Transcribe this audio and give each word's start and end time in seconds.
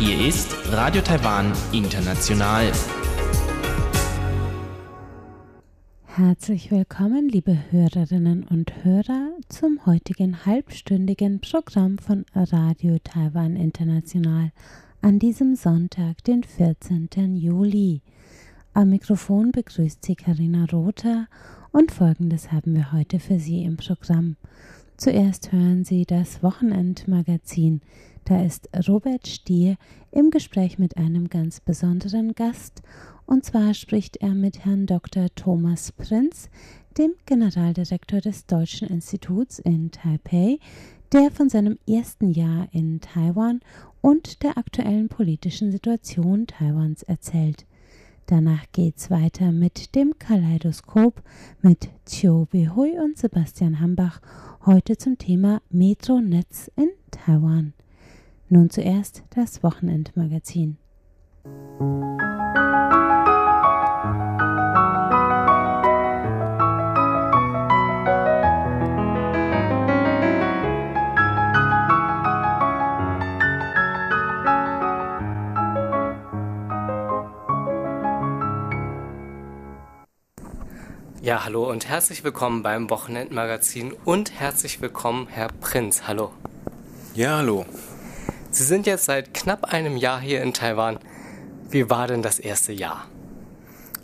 Hier 0.00 0.26
ist 0.26 0.56
Radio 0.72 1.00
Taiwan 1.02 1.52
International. 1.70 2.72
Herzlich 6.06 6.72
willkommen, 6.72 7.28
liebe 7.28 7.56
Hörerinnen 7.70 8.42
und 8.42 8.84
Hörer, 8.84 9.30
zum 9.48 9.86
heutigen 9.86 10.44
halbstündigen 10.44 11.40
Programm 11.40 11.98
von 11.98 12.24
Radio 12.34 12.98
Taiwan 13.04 13.54
International 13.54 14.50
an 15.00 15.20
diesem 15.20 15.54
Sonntag, 15.54 16.24
den 16.24 16.42
14. 16.42 17.36
Juli. 17.36 18.00
Am 18.74 18.90
Mikrofon 18.90 19.52
begrüßt 19.52 20.04
sie 20.04 20.16
Karina 20.16 20.64
Rother 20.72 21.28
und 21.72 21.92
folgendes 21.92 22.52
haben 22.52 22.74
wir 22.74 22.92
heute 22.92 23.20
für 23.20 23.38
Sie 23.38 23.62
im 23.64 23.76
Programm. 23.76 24.36
Zuerst 24.96 25.52
hören 25.52 25.84
Sie 25.84 26.04
das 26.04 26.42
Wochenendmagazin. 26.42 27.82
Da 28.24 28.42
ist 28.42 28.68
Robert 28.88 29.28
Stier 29.28 29.76
im 30.10 30.30
Gespräch 30.30 30.78
mit 30.78 30.96
einem 30.96 31.28
ganz 31.28 31.60
besonderen 31.60 32.34
Gast. 32.34 32.82
Und 33.26 33.44
zwar 33.44 33.74
spricht 33.74 34.16
er 34.16 34.34
mit 34.34 34.64
Herrn 34.64 34.86
Dr. 34.86 35.28
Thomas 35.34 35.92
Prinz, 35.92 36.50
dem 36.98 37.12
Generaldirektor 37.26 38.20
des 38.20 38.46
Deutschen 38.46 38.88
Instituts 38.88 39.58
in 39.58 39.90
Taipei, 39.90 40.58
der 41.12 41.30
von 41.30 41.48
seinem 41.48 41.78
ersten 41.88 42.32
Jahr 42.32 42.68
in 42.72 43.00
Taiwan 43.00 43.60
und 44.00 44.42
der 44.42 44.58
aktuellen 44.58 45.08
politischen 45.08 45.70
Situation 45.70 46.46
Taiwans 46.46 47.02
erzählt. 47.02 47.66
Danach 48.28 48.64
geht's 48.72 49.10
weiter 49.10 49.52
mit 49.52 49.94
dem 49.94 50.18
Kaleidoskop 50.18 51.22
mit 51.62 51.88
Chiu 52.04 52.44
Behui 52.44 52.98
und 52.98 53.16
Sebastian 53.16 53.80
Hambach, 53.80 54.20
heute 54.66 54.98
zum 54.98 55.16
Thema 55.16 55.62
Metronetz 55.70 56.70
in 56.76 56.90
Taiwan. 57.10 57.72
Nun 58.50 58.68
zuerst 58.68 59.22
das 59.30 59.62
Wochenendmagazin. 59.62 60.76
Ja, 81.28 81.44
hallo 81.44 81.70
und 81.70 81.86
herzlich 81.86 82.24
willkommen 82.24 82.62
beim 82.62 82.88
Wochenendmagazin 82.88 83.92
und 84.06 84.32
herzlich 84.32 84.80
willkommen, 84.80 85.26
Herr 85.28 85.48
Prinz. 85.48 86.04
Hallo. 86.08 86.32
Ja, 87.14 87.36
hallo. 87.36 87.66
Sie 88.50 88.64
sind 88.64 88.86
jetzt 88.86 89.04
seit 89.04 89.34
knapp 89.34 89.64
einem 89.64 89.98
Jahr 89.98 90.20
hier 90.20 90.40
in 90.40 90.54
Taiwan. 90.54 90.98
Wie 91.68 91.90
war 91.90 92.06
denn 92.06 92.22
das 92.22 92.38
erste 92.38 92.72
Jahr? 92.72 93.08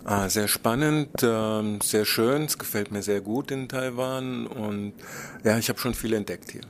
Ah, 0.04 0.28
sehr 0.28 0.48
spannend, 0.48 1.08
ähm, 1.22 1.80
sehr 1.80 2.04
schön. 2.04 2.42
Es 2.42 2.58
gefällt 2.58 2.92
mir 2.92 3.02
sehr 3.02 3.22
gut 3.22 3.50
in 3.50 3.70
Taiwan 3.70 4.46
und 4.46 4.92
ja, 5.44 5.56
ich 5.56 5.70
habe 5.70 5.78
schon 5.78 5.94
viel 5.94 6.12
entdeckt 6.12 6.50
hier. 6.50 6.60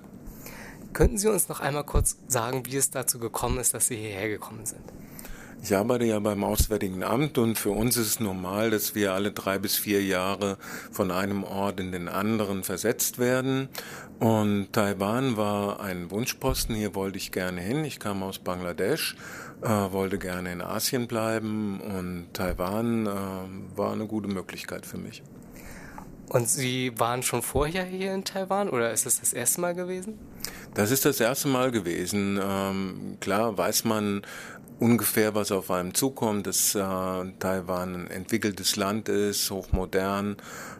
Könnten 0.92 1.18
Sie 1.18 1.26
uns 1.26 1.48
noch 1.48 1.58
einmal 1.58 1.82
kurz 1.82 2.16
sagen, 2.28 2.62
wie 2.66 2.76
es 2.76 2.90
dazu 2.90 3.18
gekommen 3.18 3.58
ist, 3.58 3.74
dass 3.74 3.88
Sie 3.88 3.96
hierher 3.96 4.28
gekommen 4.28 4.66
sind? 4.66 4.84
Ich 5.64 5.74
arbeite 5.74 6.04
ja 6.04 6.18
beim 6.18 6.44
Auswärtigen 6.44 7.02
Amt 7.02 7.38
und 7.38 7.56
für 7.56 7.70
uns 7.70 7.96
ist 7.96 8.06
es 8.06 8.20
normal, 8.20 8.68
dass 8.68 8.94
wir 8.94 9.14
alle 9.14 9.32
drei 9.32 9.58
bis 9.58 9.76
vier 9.76 10.04
Jahre 10.04 10.58
von 10.92 11.10
einem 11.10 11.42
Ort 11.42 11.80
in 11.80 11.90
den 11.90 12.06
anderen 12.06 12.64
versetzt 12.64 13.18
werden. 13.18 13.70
Und 14.18 14.74
Taiwan 14.74 15.38
war 15.38 15.80
ein 15.80 16.10
Wunschposten, 16.10 16.74
hier 16.74 16.94
wollte 16.94 17.16
ich 17.16 17.32
gerne 17.32 17.62
hin. 17.62 17.82
Ich 17.86 17.98
kam 17.98 18.22
aus 18.22 18.40
Bangladesch, 18.40 19.16
äh, 19.62 19.68
wollte 19.68 20.18
gerne 20.18 20.52
in 20.52 20.60
Asien 20.60 21.06
bleiben 21.08 21.80
und 21.80 22.26
Taiwan 22.34 23.06
äh, 23.06 23.10
war 23.74 23.92
eine 23.92 24.06
gute 24.06 24.28
Möglichkeit 24.28 24.84
für 24.84 24.98
mich. 24.98 25.22
Und 26.28 26.48
Sie 26.48 26.92
waren 26.98 27.22
schon 27.22 27.40
vorher 27.40 27.84
hier 27.84 28.12
in 28.12 28.24
Taiwan 28.24 28.68
oder 28.68 28.92
ist 28.92 29.06
es 29.06 29.20
das 29.20 29.32
erste 29.32 29.62
Mal 29.62 29.74
gewesen? 29.74 30.18
Das 30.74 30.90
ist 30.90 31.04
das 31.04 31.20
erste 31.20 31.48
Mal 31.48 31.70
gewesen. 31.70 32.40
Ähm, 32.42 33.16
klar 33.20 33.56
weiß 33.56 33.84
man 33.84 34.22
ungefähr, 34.84 35.34
was 35.34 35.50
auf 35.50 35.70
einem 35.70 35.94
zukommt, 35.94 36.46
dass 36.46 36.74
äh, 36.74 36.78
Taiwan 36.78 37.94
ein 37.94 38.10
entwickeltes 38.10 38.76
Land 38.76 39.08
ist, 39.08 39.50
hochmodern, 39.50 40.36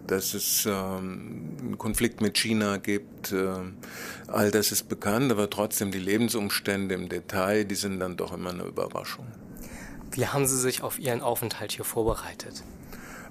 dass 0.07 0.35
es 0.35 0.67
ähm, 0.67 1.57
einen 1.59 1.79
Konflikt 1.79 2.21
mit 2.21 2.37
China 2.37 2.77
gibt. 2.77 3.33
Äh, 3.33 3.47
all 4.27 4.51
das 4.51 4.73
ist 4.73 4.91
bekannt, 4.91 5.33
aber 5.33 5.49
trotzdem 5.49 5.91
die 5.91 5.99
Lebensumstände 5.99 6.95
im 6.95 7.09
Detail, 7.09 7.65
die 7.65 7.77
sind 7.77 7.99
dann 7.99 8.19
doch 8.19 8.35
immer 8.35 8.51
eine 8.51 8.65
Überraschung. 8.65 9.27
Wie 10.11 10.27
haben 10.27 10.47
Sie 10.47 10.59
sich 10.59 10.83
auf 10.83 10.99
Ihren 10.99 11.23
Aufenthalt 11.23 11.73
hier 11.73 11.87
vorbereitet? 11.87 12.63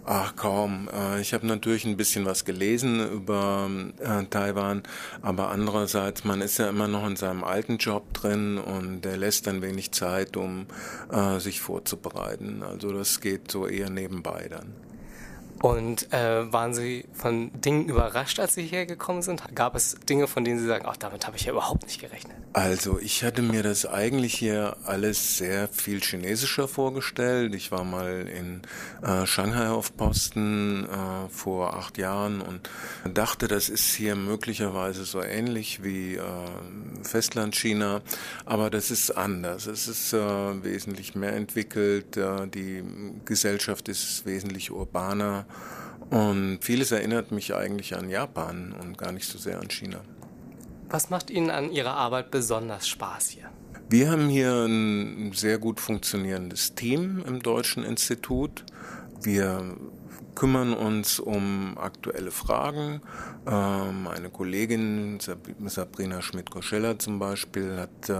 Ach 0.05 0.35
kaum. 0.35 0.89
Ich 1.21 1.33
habe 1.33 1.47
natürlich 1.47 1.85
ein 1.85 1.95
bisschen 1.95 2.25
was 2.25 2.43
gelesen 2.43 3.09
über 3.09 3.69
äh, 3.99 4.25
Taiwan, 4.25 4.83
aber 5.21 5.49
andererseits, 5.49 6.25
man 6.25 6.41
ist 6.41 6.57
ja 6.59 6.67
immer 6.67 6.89
noch 6.89 7.07
in 7.07 7.15
seinem 7.15 7.45
alten 7.45 7.77
Job 7.77 8.13
drin 8.13 8.57
und 8.57 9.01
der 9.05 9.15
lässt 9.15 9.47
dann 9.47 9.61
wenig 9.61 9.93
Zeit, 9.93 10.35
um 10.35 10.65
äh, 11.09 11.39
sich 11.39 11.61
vorzubereiten. 11.61 12.63
Also 12.63 12.91
das 12.91 13.21
geht 13.21 13.49
so 13.49 13.65
eher 13.65 13.89
nebenbei 13.89 14.47
dann. 14.49 14.73
Und 15.61 16.11
äh, 16.11 16.51
waren 16.51 16.73
Sie 16.73 17.05
von 17.13 17.51
Dingen 17.61 17.87
überrascht, 17.87 18.39
als 18.39 18.55
Sie 18.55 18.63
hierher 18.63 18.85
gekommen 18.85 19.21
sind? 19.21 19.43
Gab 19.55 19.75
es 19.75 19.95
Dinge, 20.09 20.27
von 20.27 20.43
denen 20.43 20.59
Sie 20.59 20.67
sagen, 20.67 20.85
ach, 20.87 20.97
damit 20.97 21.25
habe 21.25 21.37
ich 21.37 21.45
ja 21.45 21.51
überhaupt 21.51 21.83
nicht 21.83 22.01
gerechnet? 22.01 22.35
Also 22.53 22.99
ich 22.99 23.23
hatte 23.23 23.41
mir 23.41 23.63
das 23.63 23.85
eigentlich 23.85 24.35
hier 24.35 24.77
alles 24.85 25.37
sehr 25.37 25.67
viel 25.69 26.01
chinesischer 26.01 26.67
vorgestellt. 26.67 27.55
Ich 27.55 27.71
war 27.71 27.83
mal 27.83 28.27
in 28.27 28.61
äh, 29.01 29.25
Shanghai 29.25 29.69
auf 29.69 29.95
Posten 29.95 30.85
äh, 30.85 31.29
vor 31.29 31.75
acht 31.75 31.97
Jahren 31.97 32.41
und 32.41 32.69
dachte, 33.11 33.47
das 33.47 33.69
ist 33.69 33.93
hier 33.93 34.15
möglicherweise 34.15 35.05
so 35.05 35.21
ähnlich 35.21 35.83
wie 35.83 36.15
äh, 36.15 36.21
Festlandchina, 37.03 38.01
aber 38.45 38.69
das 38.69 38.91
ist 38.91 39.11
anders. 39.11 39.65
Es 39.65 39.87
ist 39.87 40.13
äh, 40.13 40.63
wesentlich 40.63 41.15
mehr 41.15 41.33
entwickelt, 41.33 42.17
äh, 42.17 42.47
die 42.47 42.83
Gesellschaft 43.25 43.89
ist 43.89 44.25
wesentlich 44.25 44.69
urbaner 44.71 45.42
und 46.09 46.59
vieles 46.61 46.91
erinnert 46.91 47.31
mich 47.31 47.55
eigentlich 47.55 47.95
an 47.95 48.09
Japan 48.09 48.73
und 48.79 48.97
gar 48.97 49.11
nicht 49.11 49.27
so 49.27 49.37
sehr 49.37 49.59
an 49.59 49.69
China. 49.69 50.01
Was 50.89 51.09
macht 51.09 51.31
Ihnen 51.31 51.49
an 51.49 51.71
Ihrer 51.71 51.95
Arbeit 51.95 52.29
besonders 52.29 52.87
Spaß 52.87 53.29
hier? 53.29 53.49
Wir 53.89 54.11
haben 54.11 54.29
hier 54.29 54.65
ein 54.65 55.31
sehr 55.33 55.57
gut 55.57 55.79
funktionierendes 55.79 56.75
Team 56.75 57.23
im 57.27 57.41
Deutschen 57.41 57.83
Institut. 57.83 58.63
Wir 59.21 59.75
kümmern 60.35 60.73
uns 60.73 61.19
um 61.19 61.77
aktuelle 61.77 62.31
Fragen. 62.31 63.01
Meine 63.45 64.29
Kollegin 64.31 65.19
Sabrina 65.19 66.21
Schmidt-Koscheller 66.21 66.99
zum 66.99 67.19
Beispiel 67.19 67.77
hat 67.77 68.11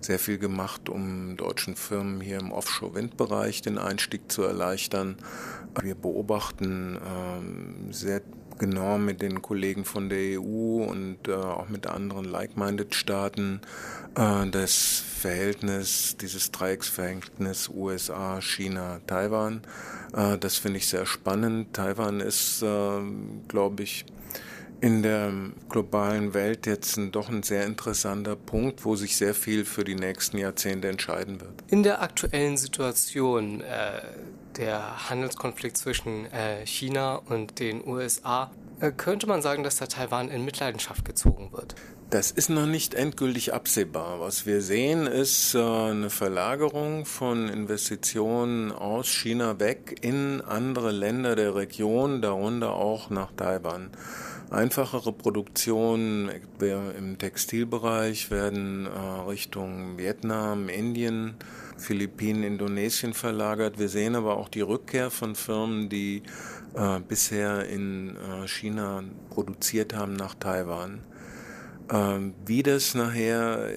sehr 0.00 0.18
viel 0.18 0.38
gemacht, 0.38 0.88
um 0.88 1.36
deutschen 1.36 1.76
Firmen 1.76 2.20
hier 2.20 2.38
im 2.38 2.52
Offshore-Windbereich 2.52 3.62
den 3.62 3.78
Einstieg 3.78 4.30
zu 4.30 4.42
erleichtern. 4.42 5.16
Wir 5.80 5.94
beobachten 5.94 6.98
sehr 7.90 8.22
genau 8.58 8.98
mit 8.98 9.20
den 9.22 9.42
Kollegen 9.42 9.84
von 9.84 10.08
der 10.08 10.40
EU 10.40 10.84
und 10.84 11.28
auch 11.28 11.68
mit 11.68 11.86
anderen 11.86 12.24
like-minded-Staaten 12.24 13.60
das 14.14 15.02
Verhältnis, 15.18 16.16
dieses 16.20 16.52
Dreiecksverhältnis 16.52 17.68
USA, 17.68 18.40
China, 18.40 19.00
Taiwan. 19.06 19.62
Das 20.40 20.58
finde 20.58 20.78
ich 20.78 20.86
sehr 20.86 21.06
spannend. 21.06 21.72
Taiwan 21.72 22.20
ist, 22.20 22.64
glaube 23.48 23.82
ich, 23.82 24.04
in 24.80 25.02
der 25.02 25.32
globalen 25.68 26.34
Welt 26.34 26.66
jetzt 26.66 26.96
ein, 26.96 27.12
doch 27.12 27.28
ein 27.28 27.42
sehr 27.42 27.64
interessanter 27.64 28.36
Punkt, 28.36 28.84
wo 28.84 28.96
sich 28.96 29.16
sehr 29.16 29.34
viel 29.34 29.64
für 29.64 29.84
die 29.84 29.94
nächsten 29.94 30.38
Jahrzehnte 30.38 30.88
entscheiden 30.88 31.40
wird. 31.40 31.64
In 31.68 31.82
der 31.82 32.02
aktuellen 32.02 32.56
Situation, 32.56 33.60
äh, 33.60 34.02
der 34.56 35.08
Handelskonflikt 35.10 35.76
zwischen 35.76 36.26
äh, 36.26 36.66
China 36.66 37.16
und 37.16 37.58
den 37.58 37.86
USA, 37.86 38.50
äh, 38.80 38.92
könnte 38.92 39.26
man 39.26 39.42
sagen, 39.42 39.62
dass 39.62 39.76
da 39.76 39.86
Taiwan 39.86 40.28
in 40.28 40.44
Mitleidenschaft 40.44 41.04
gezogen 41.04 41.50
wird? 41.52 41.74
Das 42.10 42.30
ist 42.30 42.48
noch 42.48 42.66
nicht 42.66 42.94
endgültig 42.94 43.54
absehbar. 43.54 44.20
Was 44.20 44.46
wir 44.46 44.60
sehen, 44.60 45.06
ist 45.06 45.54
äh, 45.54 45.58
eine 45.58 46.10
Verlagerung 46.10 47.06
von 47.06 47.48
Investitionen 47.48 48.70
aus 48.70 49.08
China 49.08 49.58
weg 49.58 49.98
in 50.02 50.40
andere 50.40 50.92
Länder 50.92 51.34
der 51.34 51.54
Region, 51.56 52.22
darunter 52.22 52.74
auch 52.74 53.10
nach 53.10 53.32
Taiwan. 53.32 53.90
Einfachere 54.50 55.12
Produktionen 55.12 56.30
im 56.60 57.18
Textilbereich 57.18 58.30
werden 58.30 58.86
äh, 58.86 58.90
Richtung 59.28 59.98
Vietnam, 59.98 60.68
Indien, 60.68 61.34
Philippinen, 61.76 62.44
Indonesien 62.44 63.14
verlagert. 63.14 63.78
Wir 63.78 63.88
sehen 63.88 64.14
aber 64.14 64.36
auch 64.36 64.48
die 64.48 64.60
Rückkehr 64.60 65.10
von 65.10 65.34
Firmen, 65.34 65.88
die 65.88 66.22
äh, 66.74 67.00
bisher 67.00 67.66
in 67.68 68.16
äh, 68.16 68.46
China 68.46 69.02
produziert 69.30 69.94
haben 69.94 70.12
nach 70.12 70.34
Taiwan. 70.34 71.00
Ähm, 71.90 72.34
wie 72.46 72.62
das 72.62 72.94
nachher 72.94 73.70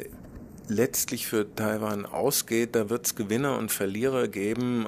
letztlich 0.68 1.28
für 1.28 1.56
Taiwan 1.56 2.06
ausgeht, 2.06 2.76
da 2.76 2.90
wird 2.90 3.06
es 3.06 3.16
Gewinner 3.16 3.58
und 3.58 3.72
Verlierer 3.72 4.28
geben. 4.28 4.86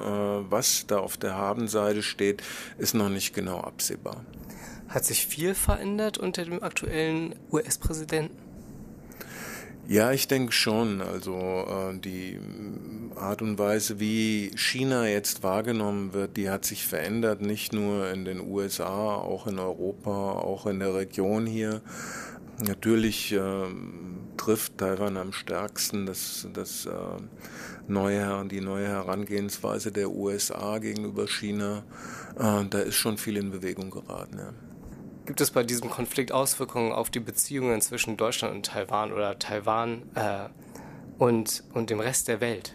Was 0.50 0.86
da 0.86 0.98
auf 0.98 1.16
der 1.16 1.34
Habenseite 1.34 2.02
steht, 2.02 2.42
ist 2.76 2.94
noch 2.94 3.08
nicht 3.08 3.32
genau 3.32 3.60
absehbar. 3.60 4.22
Hat 4.90 5.04
sich 5.04 5.24
viel 5.24 5.54
verändert 5.54 6.18
unter 6.18 6.44
dem 6.44 6.64
aktuellen 6.64 7.36
US-Präsidenten? 7.52 8.36
Ja, 9.86 10.10
ich 10.10 10.26
denke 10.26 10.52
schon. 10.52 11.00
Also 11.00 11.36
äh, 11.36 11.96
die 11.96 12.40
Art 13.14 13.40
und 13.40 13.56
Weise, 13.56 14.00
wie 14.00 14.50
China 14.56 15.06
jetzt 15.06 15.44
wahrgenommen 15.44 16.12
wird, 16.12 16.36
die 16.36 16.50
hat 16.50 16.64
sich 16.64 16.86
verändert, 16.86 17.40
nicht 17.40 17.72
nur 17.72 18.10
in 18.10 18.24
den 18.24 18.40
USA, 18.40 19.14
auch 19.14 19.46
in 19.46 19.60
Europa, 19.60 20.10
auch 20.10 20.66
in 20.66 20.80
der 20.80 20.92
Region 20.94 21.46
hier. 21.46 21.82
Natürlich 22.66 23.32
äh, 23.32 23.66
trifft 24.36 24.78
Taiwan 24.78 25.16
am 25.16 25.32
stärksten 25.32 26.04
das, 26.04 26.48
das 26.52 26.86
äh, 26.86 26.90
neue, 27.86 28.44
die 28.48 28.60
neue 28.60 28.88
Herangehensweise 28.88 29.92
der 29.92 30.10
USA 30.10 30.78
gegenüber 30.78 31.28
China. 31.28 31.84
Äh, 32.36 32.64
da 32.68 32.80
ist 32.80 32.96
schon 32.96 33.18
viel 33.18 33.36
in 33.36 33.52
Bewegung 33.52 33.90
geraten. 33.90 34.38
Ja. 34.38 34.69
Gibt 35.30 35.40
es 35.40 35.52
bei 35.52 35.62
diesem 35.62 35.90
Konflikt 35.90 36.32
Auswirkungen 36.32 36.90
auf 36.90 37.08
die 37.08 37.20
Beziehungen 37.20 37.80
zwischen 37.80 38.16
Deutschland 38.16 38.52
und 38.52 38.66
Taiwan 38.66 39.12
oder 39.12 39.38
Taiwan 39.38 40.02
äh, 40.16 40.48
und, 41.18 41.62
und 41.72 41.88
dem 41.88 42.00
Rest 42.00 42.26
der 42.26 42.40
Welt? 42.40 42.74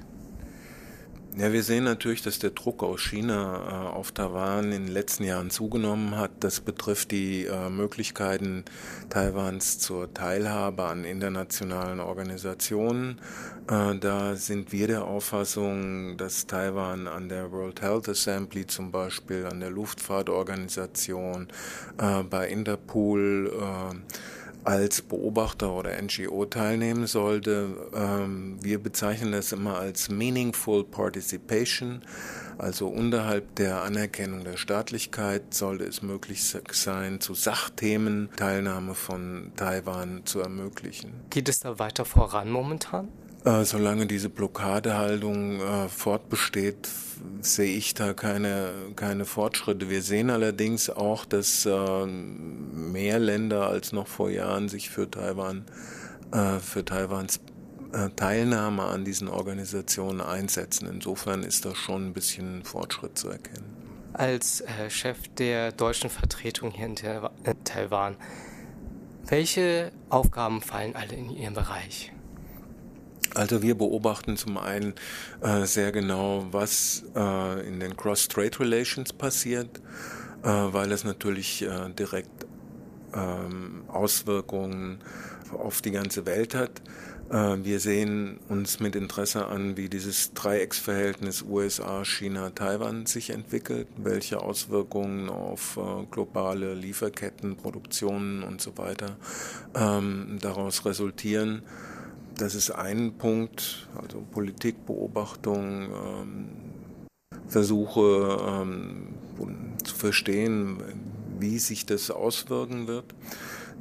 Ja, 1.37 1.51
wir 1.51 1.63
sehen 1.63 1.83
natürlich, 1.83 2.21
dass 2.21 2.39
der 2.39 2.51
Druck 2.51 2.81
aus 2.81 3.01
China 3.01 3.89
äh, 3.89 3.93
auf 3.93 4.13
Taiwan 4.13 4.71
in 4.71 4.85
den 4.85 4.93
letzten 4.93 5.25
Jahren 5.25 5.49
zugenommen 5.49 6.17
hat. 6.17 6.31
Das 6.39 6.61
betrifft 6.61 7.11
die 7.11 7.43
äh, 7.43 7.69
Möglichkeiten 7.69 8.63
Taiwans 9.09 9.77
zur 9.79 10.13
Teilhabe 10.13 10.85
an 10.85 11.03
internationalen 11.03 11.99
Organisationen. 11.99 13.19
Äh, 13.69 13.97
da 13.97 14.37
sind 14.37 14.71
wir 14.71 14.87
der 14.87 15.03
Auffassung, 15.03 16.15
dass 16.15 16.47
Taiwan 16.47 17.09
an 17.09 17.27
der 17.27 17.51
World 17.51 17.81
Health 17.81 18.07
Assembly 18.07 18.65
zum 18.65 18.93
Beispiel, 18.93 19.45
an 19.45 19.59
der 19.59 19.71
Luftfahrtorganisation, 19.71 21.49
äh, 21.97 22.23
bei 22.23 22.47
Interpol, 22.47 23.51
äh, 23.59 23.95
als 24.65 25.01
Beobachter 25.01 25.71
oder 25.71 25.91
NGO 26.01 26.45
teilnehmen 26.45 27.07
sollte. 27.07 27.89
Ähm, 27.93 28.57
wir 28.61 28.81
bezeichnen 28.81 29.31
das 29.31 29.51
immer 29.51 29.77
als 29.77 30.09
Meaningful 30.09 30.83
Participation, 30.83 32.01
also 32.57 32.87
unterhalb 32.87 33.55
der 33.55 33.83
Anerkennung 33.83 34.43
der 34.43 34.57
Staatlichkeit 34.57 35.53
sollte 35.53 35.85
es 35.85 36.01
möglich 36.01 36.43
sein, 36.71 37.21
zu 37.21 37.33
Sachthemen 37.33 38.29
Teilnahme 38.35 38.95
von 38.95 39.51
Taiwan 39.55 40.25
zu 40.25 40.39
ermöglichen. 40.39 41.13
Geht 41.29 41.49
es 41.49 41.59
da 41.59 41.79
weiter 41.79 42.05
voran 42.05 42.49
momentan? 42.49 43.09
Äh, 43.45 43.63
solange 43.63 44.07
diese 44.07 44.29
Blockadehaltung 44.29 45.61
äh, 45.61 45.87
fortbesteht, 45.87 46.89
sehe 47.41 47.77
ich 47.77 47.93
da 47.93 48.13
keine, 48.13 48.71
keine 48.95 49.25
Fortschritte. 49.25 49.87
Wir 49.87 50.01
sehen 50.01 50.31
allerdings 50.31 50.89
auch, 50.89 51.25
dass 51.25 51.65
äh, 51.67 52.05
mehr 52.07 53.19
Länder 53.19 53.67
als 53.69 53.91
noch 53.91 54.07
vor 54.07 54.31
Jahren 54.31 54.67
sich 54.67 54.89
für 54.89 55.09
Taiwan, 55.09 55.65
äh, 56.31 56.57
für 56.57 56.83
Taiwans 56.83 57.39
äh, 57.93 58.09
Teilnahme 58.15 58.83
an 58.83 59.05
diesen 59.05 59.27
Organisationen 59.27 60.21
einsetzen. 60.21 60.89
Insofern 60.91 61.43
ist 61.43 61.65
da 61.65 61.75
schon 61.75 62.07
ein 62.07 62.13
bisschen 62.13 62.63
Fortschritt 62.63 63.15
zu 63.15 63.29
erkennen. 63.29 63.65
Als 64.13 64.61
äh, 64.61 64.89
Chef 64.89 65.19
der 65.37 65.71
deutschen 65.71 66.09
Vertretung 66.09 66.71
hier 66.71 66.87
in 66.87 66.95
Taiwan, 67.63 68.15
welche 69.27 69.91
Aufgaben 70.09 70.61
fallen 70.61 70.95
alle 70.95 71.13
in 71.13 71.29
Ihren 71.29 71.53
Bereich? 71.53 72.14
Also 73.35 73.61
wir 73.61 73.75
beobachten 73.75 74.37
zum 74.37 74.57
einen 74.57 74.93
äh, 75.41 75.65
sehr 75.65 75.91
genau, 75.91 76.47
was 76.51 77.03
äh, 77.15 77.67
in 77.67 77.79
den 77.79 77.97
Cross-Trade 77.97 78.59
Relations 78.61 79.11
passiert, 79.11 79.81
äh, 80.43 80.47
weil 80.47 80.91
es 80.91 81.03
natürlich 81.03 81.61
äh, 81.61 81.89
direkt 81.89 82.45
ähm, 83.13 83.83
Auswirkungen 83.87 84.99
auf 85.51 85.81
die 85.81 85.91
ganze 85.91 86.25
Welt 86.25 86.55
hat. 86.55 86.81
Äh, 87.29 87.57
wir 87.63 87.79
sehen 87.81 88.39
uns 88.47 88.79
mit 88.79 88.95
Interesse 88.95 89.47
an, 89.47 89.75
wie 89.75 89.89
dieses 89.89 90.33
Dreiecksverhältnis 90.33 91.41
USA, 91.41 92.05
China, 92.05 92.51
Taiwan 92.51 93.05
sich 93.05 93.31
entwickelt, 93.31 93.87
welche 93.97 94.41
Auswirkungen 94.41 95.29
auf 95.29 95.77
äh, 95.77 96.05
globale 96.09 96.73
Lieferketten, 96.73 97.57
Produktionen 97.57 98.43
und 98.43 98.61
so 98.61 98.77
weiter 98.77 99.17
ähm, 99.75 100.37
daraus 100.41 100.85
resultieren. 100.85 101.63
Das 102.37 102.53
ist 102.53 102.71
ein 102.71 103.13
Punkt, 103.17 103.87
also 103.95 104.21
Politikbeobachtung, 104.31 105.83
ähm, 105.83 106.49
Versuche 107.47 108.37
ähm, 108.45 109.13
zu 109.83 109.95
verstehen, 109.95 110.77
wie 111.39 111.59
sich 111.59 111.85
das 111.85 112.11
auswirken 112.11 112.87
wird. 112.87 113.15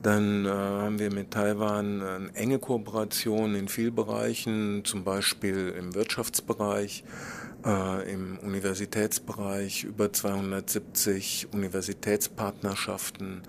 Dann 0.03 0.45
äh, 0.45 0.51
haben 0.51 0.99
wir 1.01 1.13
mit 1.13 1.33
Taiwan 1.33 2.03
eine 2.03 2.35
enge 2.35 2.59
Kooperation 2.61 3.57
in 3.57 3.69
vielen 3.69 3.95
Bereichen, 3.95 4.85
zum 4.85 5.03
Beispiel 5.03 5.75
im 5.77 5.95
Wirtschaftsbereich, 5.95 7.03
äh, 7.65 8.13
im 8.13 8.39
Universitätsbereich, 8.39 9.85
über 9.85 10.13
270 10.13 11.49
Universitätspartnerschaften 11.53 13.43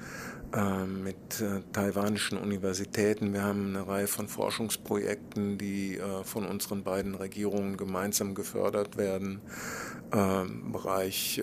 mit 0.55 1.41
äh, 1.41 1.61
taiwanischen 1.73 2.37
Universitäten. 2.37 3.33
Wir 3.33 3.43
haben 3.43 3.75
eine 3.75 3.87
Reihe 3.87 4.07
von 4.07 4.29
Forschungsprojekten, 4.29 5.57
die 5.57 5.97
äh, 5.97 6.23
von 6.23 6.45
unseren 6.45 6.83
beiden 6.83 7.15
Regierungen 7.15 7.75
gemeinsam 7.75 8.35
gefördert 8.35 8.97
werden. 8.97 9.41
Im 10.13 10.71
Bereich 10.71 11.41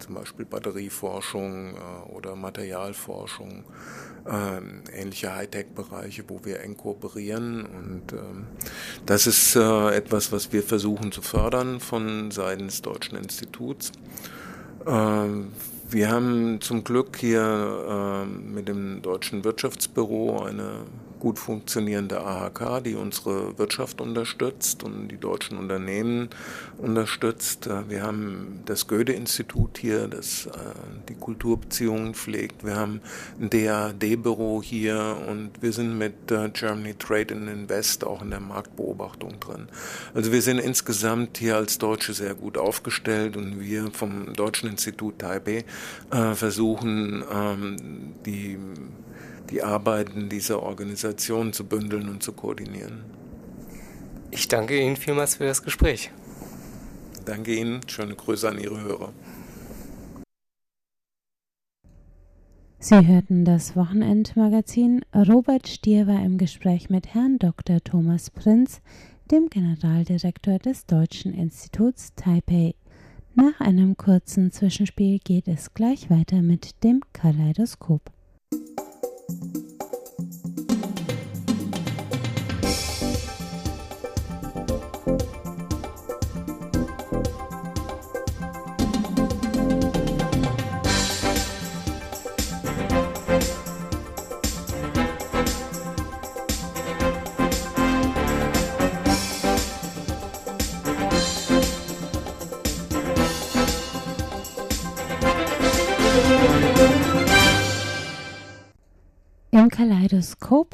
zum 0.00 0.14
Beispiel 0.14 0.44
Batterieforschung 0.44 1.74
oder 2.12 2.34
Materialforschung, 2.34 3.64
ähnliche 4.92 5.34
Hightech-Bereiche, 5.34 6.24
wo 6.26 6.44
wir 6.44 6.60
eng 6.60 6.76
kooperieren. 6.76 7.64
Und 7.64 8.12
ähm, 8.12 8.46
das 9.06 9.28
ist 9.28 9.54
etwas, 9.56 10.32
was 10.32 10.52
wir 10.52 10.64
versuchen 10.64 11.12
zu 11.12 11.22
fördern 11.22 11.78
von 11.78 12.32
Seiten 12.32 12.66
des 12.66 12.82
Deutschen 12.82 13.16
Instituts. 13.16 13.92
Wir 14.86 16.10
haben 16.10 16.60
zum 16.60 16.84
Glück 16.84 17.16
hier 17.18 18.24
äh, 18.24 18.26
mit 18.26 18.68
dem 18.68 19.00
Deutschen 19.00 19.44
Wirtschaftsbüro 19.44 20.42
eine 20.42 20.84
gut 21.24 21.38
funktionierende 21.38 22.20
AHK, 22.20 22.84
die 22.84 22.96
unsere 22.96 23.56
Wirtschaft 23.56 24.02
unterstützt 24.02 24.82
und 24.82 25.08
die 25.08 25.16
deutschen 25.16 25.56
Unternehmen 25.56 26.28
unterstützt. 26.76 27.66
Äh, 27.66 27.88
wir 27.88 28.02
haben 28.02 28.60
das 28.66 28.88
Goethe-Institut 28.88 29.78
hier, 29.78 30.06
das 30.06 30.44
äh, 30.44 30.50
die 31.08 31.14
Kulturbeziehungen 31.14 32.12
pflegt. 32.12 32.62
Wir 32.62 32.76
haben 32.76 33.00
ein 33.40 33.48
DAD-Büro 33.48 34.60
hier 34.62 35.16
und 35.26 35.62
wir 35.62 35.72
sind 35.72 35.96
mit 35.96 36.30
äh, 36.30 36.50
Germany 36.50 36.92
Trade 36.92 37.34
and 37.34 37.48
Invest 37.48 38.04
auch 38.04 38.20
in 38.20 38.28
der 38.28 38.40
Marktbeobachtung 38.40 39.40
drin. 39.40 39.68
Also 40.12 40.30
wir 40.30 40.42
sind 40.42 40.58
insgesamt 40.58 41.38
hier 41.38 41.56
als 41.56 41.78
Deutsche 41.78 42.12
sehr 42.12 42.34
gut 42.34 42.58
aufgestellt 42.58 43.38
und 43.38 43.60
wir 43.60 43.90
vom 43.92 44.34
Deutschen 44.34 44.68
Institut 44.68 45.20
Taipei 45.20 45.64
versuchen, 46.34 47.24
ähm, 47.32 47.76
die 48.26 48.58
die 49.50 49.62
Arbeiten 49.62 50.28
dieser 50.28 50.62
Organisation 50.62 51.52
zu 51.52 51.64
bündeln 51.64 52.08
und 52.08 52.22
zu 52.22 52.32
koordinieren. 52.32 53.04
Ich 54.30 54.48
danke 54.48 54.80
Ihnen 54.80 54.96
vielmals 54.96 55.36
für 55.36 55.44
das 55.44 55.62
Gespräch. 55.62 56.10
Danke 57.24 57.54
Ihnen. 57.54 57.80
Schöne 57.88 58.14
Grüße 58.14 58.48
an 58.48 58.58
Ihre 58.58 58.80
Hörer. 58.80 59.12
Sie 62.80 63.06
hörten 63.06 63.46
das 63.46 63.76
Wochenendmagazin. 63.76 65.02
Robert 65.14 65.68
Stier 65.68 66.06
war 66.06 66.22
im 66.22 66.36
Gespräch 66.36 66.90
mit 66.90 67.14
Herrn 67.14 67.38
Dr. 67.38 67.82
Thomas 67.82 68.30
Prinz, 68.30 68.82
dem 69.30 69.48
Generaldirektor 69.48 70.58
des 70.58 70.84
Deutschen 70.84 71.32
Instituts 71.32 72.12
Taipei. 72.14 72.74
Nach 73.34 73.58
einem 73.60 73.96
kurzen 73.96 74.52
Zwischenspiel 74.52 75.18
geht 75.18 75.48
es 75.48 75.72
gleich 75.72 76.10
weiter 76.10 76.42
mit 76.42 76.84
dem 76.84 77.00
Kaleidoskop. 77.14 78.12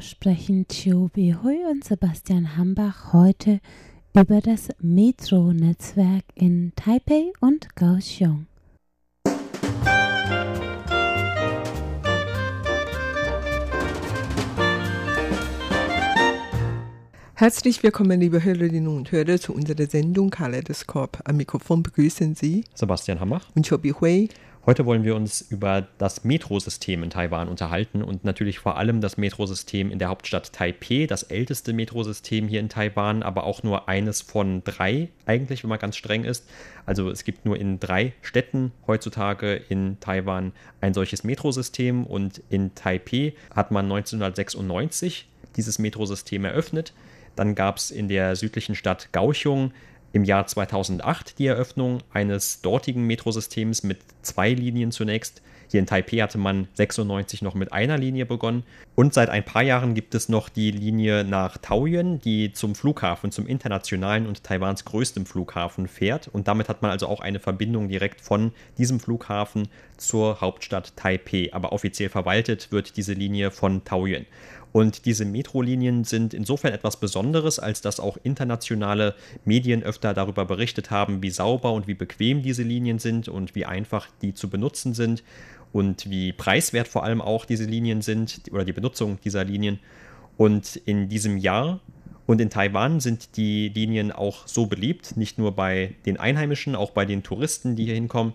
Sprechen 0.00 0.66
Chiu 0.68 1.08
Hui 1.14 1.58
und 1.70 1.84
Sebastian 1.84 2.56
Hambach 2.56 3.12
heute 3.12 3.60
über 4.14 4.40
das 4.40 4.68
Metro-Netzwerk 4.80 6.24
in 6.34 6.72
Taipei 6.74 7.32
und 7.40 7.74
Kaohsiung. 7.76 8.46
Herzlich 17.34 17.82
willkommen, 17.82 18.20
liebe 18.20 18.44
Hörerinnen 18.44 18.88
und 18.88 19.12
Hörer, 19.12 19.38
zu 19.38 19.54
unserer 19.54 19.86
Sendung 19.86 20.28
Kaleidoskop. 20.28 21.20
Am 21.24 21.36
Mikrofon 21.38 21.82
begrüßen 21.82 22.34
Sie 22.34 22.64
Sebastian 22.74 23.20
Hammer 23.20 23.40
und 23.54 23.66
Chobi 23.66 23.94
Hui. 23.98 24.28
Heute 24.66 24.84
wollen 24.84 25.04
wir 25.04 25.16
uns 25.16 25.40
über 25.40 25.88
das 25.96 26.22
Metrosystem 26.22 27.02
in 27.02 27.08
Taiwan 27.08 27.48
unterhalten 27.48 28.02
und 28.02 28.24
natürlich 28.24 28.58
vor 28.58 28.76
allem 28.76 29.00
das 29.00 29.16
Metrosystem 29.16 29.90
in 29.90 29.98
der 29.98 30.08
Hauptstadt 30.08 30.52
Taipeh, 30.52 31.06
das 31.06 31.22
älteste 31.22 31.72
Metrosystem 31.72 32.46
hier 32.46 32.60
in 32.60 32.68
Taiwan, 32.68 33.22
aber 33.22 33.44
auch 33.44 33.62
nur 33.62 33.88
eines 33.88 34.20
von 34.20 34.62
drei 34.62 35.08
eigentlich, 35.24 35.62
wenn 35.62 35.70
man 35.70 35.78
ganz 35.78 35.96
streng 35.96 36.24
ist. 36.24 36.46
Also 36.84 37.08
es 37.08 37.24
gibt 37.24 37.46
nur 37.46 37.58
in 37.58 37.80
drei 37.80 38.12
Städten 38.20 38.72
heutzutage 38.86 39.54
in 39.54 39.98
Taiwan 39.98 40.52
ein 40.82 40.92
solches 40.92 41.24
Metrosystem 41.24 42.04
und 42.04 42.42
in 42.50 42.74
Taipeh 42.74 43.32
hat 43.56 43.70
man 43.70 43.86
1996 43.86 45.26
dieses 45.56 45.78
Metrosystem 45.78 46.44
eröffnet. 46.44 46.92
Dann 47.34 47.54
gab 47.54 47.78
es 47.78 47.90
in 47.90 48.08
der 48.08 48.36
südlichen 48.36 48.74
Stadt 48.74 49.08
Kaohsiung 49.12 49.72
im 50.12 50.24
Jahr 50.24 50.46
2008 50.46 51.38
die 51.38 51.46
Eröffnung 51.46 51.98
eines 52.12 52.62
dortigen 52.62 53.06
Metrosystems 53.06 53.82
mit 53.82 53.98
zwei 54.22 54.52
Linien 54.52 54.92
zunächst. 54.92 55.42
Hier 55.70 55.78
in 55.78 55.86
Taipei 55.86 56.16
hatte 56.16 56.36
man 56.36 56.66
96 56.74 57.42
noch 57.42 57.54
mit 57.54 57.72
einer 57.72 57.96
Linie 57.96 58.26
begonnen. 58.26 58.64
Und 58.96 59.14
seit 59.14 59.28
ein 59.28 59.44
paar 59.44 59.62
Jahren 59.62 59.94
gibt 59.94 60.16
es 60.16 60.28
noch 60.28 60.48
die 60.48 60.72
Linie 60.72 61.22
nach 61.22 61.58
Taoyuan, 61.58 62.18
die 62.20 62.52
zum 62.52 62.74
Flughafen, 62.74 63.30
zum 63.30 63.46
internationalen 63.46 64.26
und 64.26 64.42
Taiwans 64.42 64.84
größtem 64.84 65.26
Flughafen 65.26 65.86
fährt. 65.86 66.26
Und 66.26 66.48
damit 66.48 66.68
hat 66.68 66.82
man 66.82 66.90
also 66.90 67.06
auch 67.06 67.20
eine 67.20 67.38
Verbindung 67.38 67.88
direkt 67.88 68.20
von 68.20 68.52
diesem 68.78 68.98
Flughafen 68.98 69.68
zur 70.00 70.40
Hauptstadt 70.40 70.96
Taipei. 70.96 71.50
Aber 71.52 71.72
offiziell 71.72 72.08
verwaltet 72.08 72.72
wird 72.72 72.96
diese 72.96 73.12
Linie 73.12 73.50
von 73.50 73.84
Taoyuan. 73.84 74.26
Und 74.72 75.04
diese 75.04 75.24
Metrolinien 75.24 76.04
sind 76.04 76.32
insofern 76.32 76.72
etwas 76.72 76.98
Besonderes, 76.98 77.58
als 77.58 77.80
dass 77.80 77.98
auch 77.98 78.16
internationale 78.22 79.16
Medien 79.44 79.82
öfter 79.82 80.14
darüber 80.14 80.44
berichtet 80.44 80.90
haben, 80.90 81.22
wie 81.22 81.30
sauber 81.30 81.72
und 81.72 81.88
wie 81.88 81.94
bequem 81.94 82.42
diese 82.42 82.62
Linien 82.62 83.00
sind 83.00 83.28
und 83.28 83.54
wie 83.54 83.64
einfach 83.64 84.06
die 84.22 84.32
zu 84.32 84.48
benutzen 84.48 84.94
sind 84.94 85.24
und 85.72 86.08
wie 86.08 86.32
preiswert 86.32 86.86
vor 86.86 87.02
allem 87.02 87.20
auch 87.20 87.44
diese 87.44 87.64
Linien 87.64 88.00
sind 88.00 88.42
oder 88.52 88.64
die 88.64 88.72
Benutzung 88.72 89.18
dieser 89.24 89.44
Linien. 89.44 89.80
Und 90.36 90.76
in 90.76 91.08
diesem 91.08 91.36
Jahr 91.36 91.80
und 92.26 92.40
in 92.40 92.48
Taiwan 92.48 93.00
sind 93.00 93.36
die 93.36 93.70
Linien 93.70 94.12
auch 94.12 94.46
so 94.46 94.66
beliebt, 94.66 95.16
nicht 95.16 95.36
nur 95.36 95.50
bei 95.50 95.96
den 96.06 96.16
Einheimischen, 96.16 96.76
auch 96.76 96.92
bei 96.92 97.04
den 97.04 97.24
Touristen, 97.24 97.74
die 97.74 97.86
hier 97.86 97.94
hinkommen, 97.94 98.34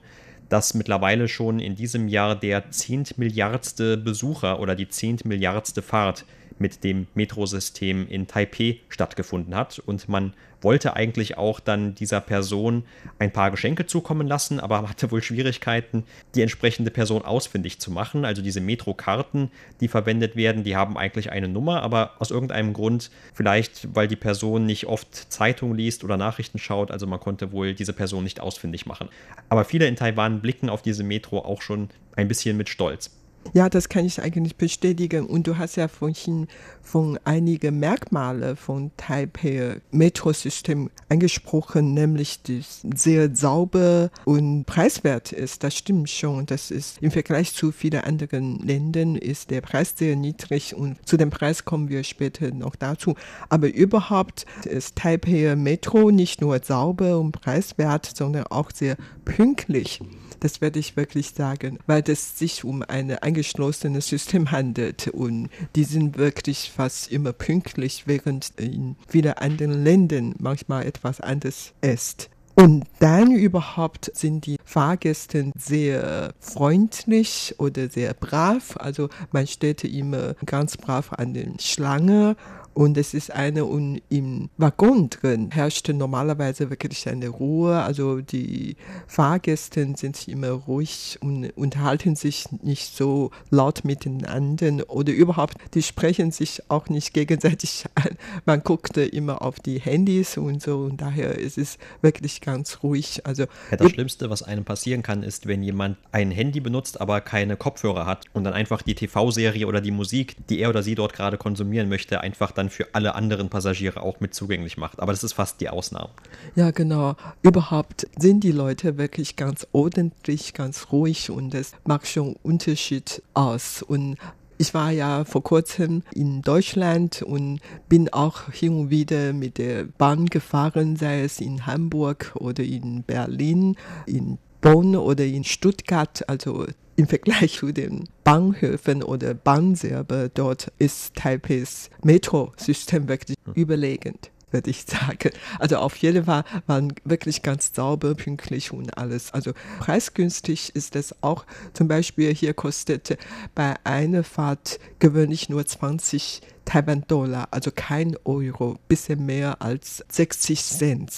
dass 0.50 0.74
mittlerweile 0.74 1.28
schon 1.28 1.60
in 1.60 1.76
diesem 1.76 2.08
Jahr 2.08 2.36
der 2.36 2.72
zehntmilliardste 2.72 3.98
Besucher 3.98 4.60
oder 4.60 4.76
die 4.76 4.88
zehntmilliardste 4.88 5.82
Fahrt 5.82 6.26
mit 6.60 6.84
dem 6.84 7.08
Metrosystem 7.16 8.08
in 8.08 8.28
Taipeh 8.28 8.80
stattgefunden 8.90 9.56
hat. 9.56 9.80
Und 9.80 10.08
man 10.08 10.34
wollte 10.66 10.98
eigentlich 10.98 11.38
auch 11.38 11.62
dann 11.62 11.96
dieser 11.96 12.20
Person 12.20 12.84
ein 13.20 13.32
paar 13.32 13.52
Geschenke 13.52 13.86
zukommen 13.86 14.28
lassen, 14.28 14.60
aber 14.60 14.90
hatte 14.90 15.12
wohl 15.12 15.24
Schwierigkeiten, 15.24 16.04
die 16.36 16.42
entsprechende 16.42 16.92
Person 16.92 17.24
ausfindig 17.24 17.80
zu 17.80 17.92
machen. 17.92 18.26
Also 18.26 18.42
diese 18.42 18.60
Metro-Karten, 18.60 19.50
die 19.80 19.88
verwendet 19.88 20.36
werden, 20.36 20.66
die 20.66 20.76
haben 20.76 20.98
eigentlich 20.98 21.32
eine 21.32 21.48
Nummer, 21.48 21.82
aber 21.84 22.16
aus 22.20 22.32
irgendeinem 22.32 22.74
Grund, 22.74 23.12
vielleicht 23.34 23.96
weil 23.96 24.10
die 24.10 24.18
Person 24.18 24.66
nicht 24.66 24.88
oft 24.88 25.32
Zeitung 25.32 25.76
liest 25.76 26.04
oder 26.04 26.18
Nachrichten 26.18 26.60
schaut, 26.60 26.92
also 26.92 27.08
man 27.08 27.22
konnte 27.22 27.54
wohl 27.54 27.74
diese 27.74 27.94
Person 27.94 28.26
nicht 28.26 28.42
ausfindig 28.42 28.86
machen. 28.86 29.08
Aber 29.48 29.64
viele 29.64 29.86
in 29.86 29.96
Taiwan 29.96 30.42
blicken 30.42 30.70
auf 30.70 30.82
diese 30.82 31.04
Metro 31.04 31.40
auch 31.40 31.62
schon 31.62 31.90
ein 32.16 32.28
bisschen 32.28 32.58
mit 32.58 32.68
Stolz. 32.68 33.12
Ja, 33.54 33.70
das 33.70 33.90
kann 33.90 34.06
ich 34.06 34.22
eigentlich 34.22 34.56
bestätigen. 34.56 35.26
Und 35.26 35.48
du 35.48 35.58
hast 35.58 35.78
ja 35.78 35.88
vorhin 35.88 36.48
von 36.82 37.20
einigen 37.24 37.80
Merkmalen 37.80 38.56
von 38.56 38.92
Taipei 38.98 39.82
Metrosystem 39.92 40.90
angesprochen, 41.10 41.94
nämlich 41.94 42.42
das 42.44 42.86
sehr 42.96 43.36
sauber 43.36 44.10
und 44.26 44.66
preiswert 44.66 45.32
ist. 45.32 45.64
Das 45.64 45.76
stimmt 45.76 46.10
schon. 46.10 46.46
Das 46.46 46.72
ist 46.72 47.02
im 47.02 47.12
Vergleich 47.12 47.54
zu 47.54 47.72
vielen 47.72 48.02
anderen 48.02 48.60
Ländern 48.60 49.16
ist 49.16 49.52
der 49.52 49.62
Preis 49.62 49.94
sehr 49.96 50.16
niedrig 50.16 50.76
und 50.76 50.98
zu 51.08 51.18
dem 51.18 51.30
Preis 51.30 51.66
kommen 51.66 51.90
wir 51.90 52.04
später 52.04 52.52
noch 52.52 52.76
dazu. 52.76 53.16
Aber 53.50 53.68
überhaupt 53.68 54.46
ist 54.66 54.96
Taipei 54.96 55.56
Metro 55.56 56.12
nicht 56.12 56.42
nur 56.42 56.60
sauber 56.62 57.20
und 57.20 57.32
preiswert, 57.32 58.12
sondern 58.16 58.48
auch 58.48 58.72
sehr 58.72 58.98
pünktlich. 59.24 60.02
Das 60.40 60.62
werde 60.62 60.80
ich 60.80 60.96
wirklich 60.96 61.32
sagen, 61.32 61.80
weil 61.88 62.04
es 62.08 62.38
sich 62.38 62.64
um 62.64 62.84
ein 62.84 63.12
eingeschlossenes 63.36 64.08
System 64.08 64.52
handelt 64.52 65.10
und 65.10 65.50
die 65.76 65.84
sind 65.84 66.18
wirklich 66.18 66.72
fast 66.74 67.12
immer 67.12 67.34
pünktlich, 67.34 68.04
während 68.06 68.54
in 68.58 68.96
vielen 69.10 69.34
anderen 69.34 69.84
Ländern 69.84 70.36
manchmal 70.40 70.86
etwas 70.86 71.20
anderes 71.20 71.74
ist. 71.82 72.30
Und 72.58 72.86
dann 73.00 73.32
überhaupt 73.34 74.10
sind 74.14 74.46
die 74.46 74.56
Fahrgäste 74.64 75.52
sehr 75.58 76.34
freundlich 76.40 77.54
oder 77.58 77.90
sehr 77.90 78.14
brav. 78.14 78.78
Also 78.80 79.10
man 79.34 79.46
steht 79.46 79.84
immer 79.84 80.36
ganz 80.46 80.78
brav 80.78 81.12
an 81.12 81.34
der 81.34 81.48
Schlange 81.60 82.38
und 82.76 82.98
es 82.98 83.14
ist 83.14 83.32
eine 83.32 83.64
und 83.64 84.02
im 84.10 84.50
Waggon 84.58 85.10
drin 85.10 85.50
herrscht 85.52 85.88
normalerweise 85.88 86.70
wirklich 86.70 87.08
eine 87.08 87.30
Ruhe. 87.30 87.82
Also 87.82 88.20
die 88.20 88.76
Fahrgäste 89.08 89.94
sind 89.96 90.28
immer 90.28 90.50
ruhig 90.50 91.18
und 91.22 91.50
unterhalten 91.52 92.18
sich 92.18 92.46
nicht 92.62 92.94
so 92.94 93.32
laut 93.50 93.86
miteinander 93.86 94.90
oder 94.90 95.14
überhaupt, 95.14 95.56
die 95.74 95.84
sprechen 95.84 96.32
sich 96.32 96.64
auch 96.70 96.90
nicht 96.90 97.14
gegenseitig 97.14 97.86
an. 97.96 98.18
Man 98.46 98.62
guckt 98.62 98.98
immer 98.98 99.42
auf 99.42 99.60
die 99.62 99.80
Handys 99.80 100.38
und 100.38 100.62
so 100.62 100.80
und 100.80 101.00
daher 101.00 101.38
ist 101.38 101.58
es 101.58 101.78
wirklich 102.02 102.42
ganz 102.42 102.80
ruhig. 102.84 103.26
Also 103.26 103.44
ja, 103.72 103.78
das 103.78 103.92
Schlimmste, 103.92 104.30
was 104.30 104.44
einem 104.44 104.66
passieren 104.66 105.02
kann, 105.02 105.24
ist, 105.24 105.48
wenn 105.48 105.64
jemand 105.64 105.98
ein 106.12 106.30
Handy 106.30 106.60
benutzt, 106.60 107.00
aber 107.00 107.22
keine 107.22 107.56
Kopfhörer 107.56 108.06
hat 108.06 108.26
und 108.34 108.44
dann 108.44 108.54
einfach 108.54 108.82
die 108.82 108.96
TV-Serie 108.96 109.66
oder 109.66 109.80
die 109.80 109.92
Musik, 109.92 110.36
die 110.50 110.60
er 110.60 110.70
oder 110.70 110.84
sie 110.84 110.96
dort 110.96 111.14
gerade 111.14 111.38
konsumieren 111.38 111.88
möchte, 111.88 112.20
einfach 112.20 112.52
dann 112.52 112.65
dann 112.66 112.70
für 112.70 112.88
alle 112.94 113.16
anderen 113.16 113.50
Passagiere 113.50 114.02
auch 114.02 114.20
mit 114.20 114.34
zugänglich 114.34 114.78
macht. 114.78 115.00
Aber 115.00 115.12
das 115.12 115.24
ist 115.24 115.34
fast 115.34 115.62
die 115.62 115.70
Ausnahme. 115.70 116.10
Ja, 116.56 116.72
genau. 116.72 117.16
Überhaupt 117.42 118.08
sind 118.18 118.44
die 118.44 118.52
Leute 118.52 118.98
wirklich 118.98 119.36
ganz 119.36 119.68
ordentlich, 119.72 120.54
ganz 120.54 120.88
ruhig 120.92 121.30
und 121.30 121.54
es 121.54 121.72
macht 121.86 122.08
schon 122.08 122.36
Unterschied 122.44 123.22
aus. 123.34 123.82
Und 123.82 124.18
ich 124.58 124.74
war 124.74 124.92
ja 124.92 125.26
vor 125.26 125.44
kurzem 125.44 126.04
in 126.14 126.42
Deutschland 126.42 127.22
und 127.22 127.60
bin 127.90 128.12
auch 128.12 128.52
hin 128.52 128.80
und 128.80 128.90
wieder 128.90 129.34
mit 129.34 129.58
der 129.58 129.84
Bahn 129.84 130.28
gefahren, 130.28 130.96
sei 130.96 131.22
es 131.22 131.40
in 131.40 131.66
Hamburg 131.66 132.32
oder 132.36 132.64
in 132.64 133.04
Berlin, 133.04 133.76
in 134.06 134.38
Bonn 134.66 134.96
oder 134.96 135.24
in 135.24 135.44
Stuttgart. 135.44 136.28
Also 136.28 136.66
im 136.96 137.06
Vergleich 137.06 137.60
zu 137.60 137.72
den 137.72 138.06
Bahnhöfen 138.24 139.04
oder 139.04 139.36
Bahn 139.36 139.76
selber, 139.76 140.28
dort 140.34 140.72
ist 140.80 141.14
Taipeis 141.16 141.92
Metrosystem 142.04 143.08
wirklich 143.08 143.38
hm. 143.46 143.54
überlegend 143.54 144.32
würde 144.52 144.70
ich 144.70 144.84
sagen. 144.84 145.32
Also 145.60 145.78
auf 145.78 145.96
jeden 145.98 146.26
Fall 146.26 146.44
waren 146.68 146.94
wirklich 147.04 147.42
ganz 147.42 147.72
sauber, 147.74 148.16
pünktlich 148.16 148.72
und 148.72 148.98
alles. 148.98 149.34
Also 149.34 149.52
preisgünstig 149.80 150.76
ist 150.76 150.96
es 150.96 151.16
auch. 151.22 151.46
Zum 151.74 151.88
Beispiel 151.88 152.34
hier 152.34 152.54
kostet 152.54 153.18
bei 153.54 153.76
einer 153.84 154.24
Fahrt 154.24 154.80
gewöhnlich 155.00 155.50
nur 155.50 155.66
20 155.66 156.42
Taiwan-Dollar, 156.66 157.48
also 157.52 157.72
kein 157.74 158.18
Euro, 158.26 158.78
bisschen 158.88 159.26
mehr 159.26 159.62
als 159.62 160.04
60 160.10 160.64
Cent. 160.64 161.12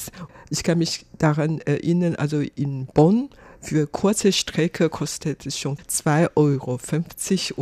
Ich 0.49 0.63
kann 0.63 0.77
mich 0.77 1.05
daran 1.17 1.61
erinnern, 1.61 2.15
also 2.15 2.41
in 2.41 2.85
Bonn 2.87 3.29
für 3.61 3.87
kurze 3.87 4.31
Strecke 4.31 4.89
kostet 4.89 5.45
es 5.45 5.57
schon 5.57 5.77
2,50 5.77 6.35
Euro 6.35 6.79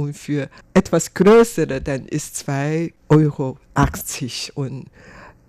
und 0.03 0.13
für 0.13 0.50
etwas 0.74 1.13
größere 1.13 1.81
dann 1.81 2.05
ist 2.05 2.36
2,80 2.48 2.91
Euro. 3.10 3.57
Und 4.55 4.86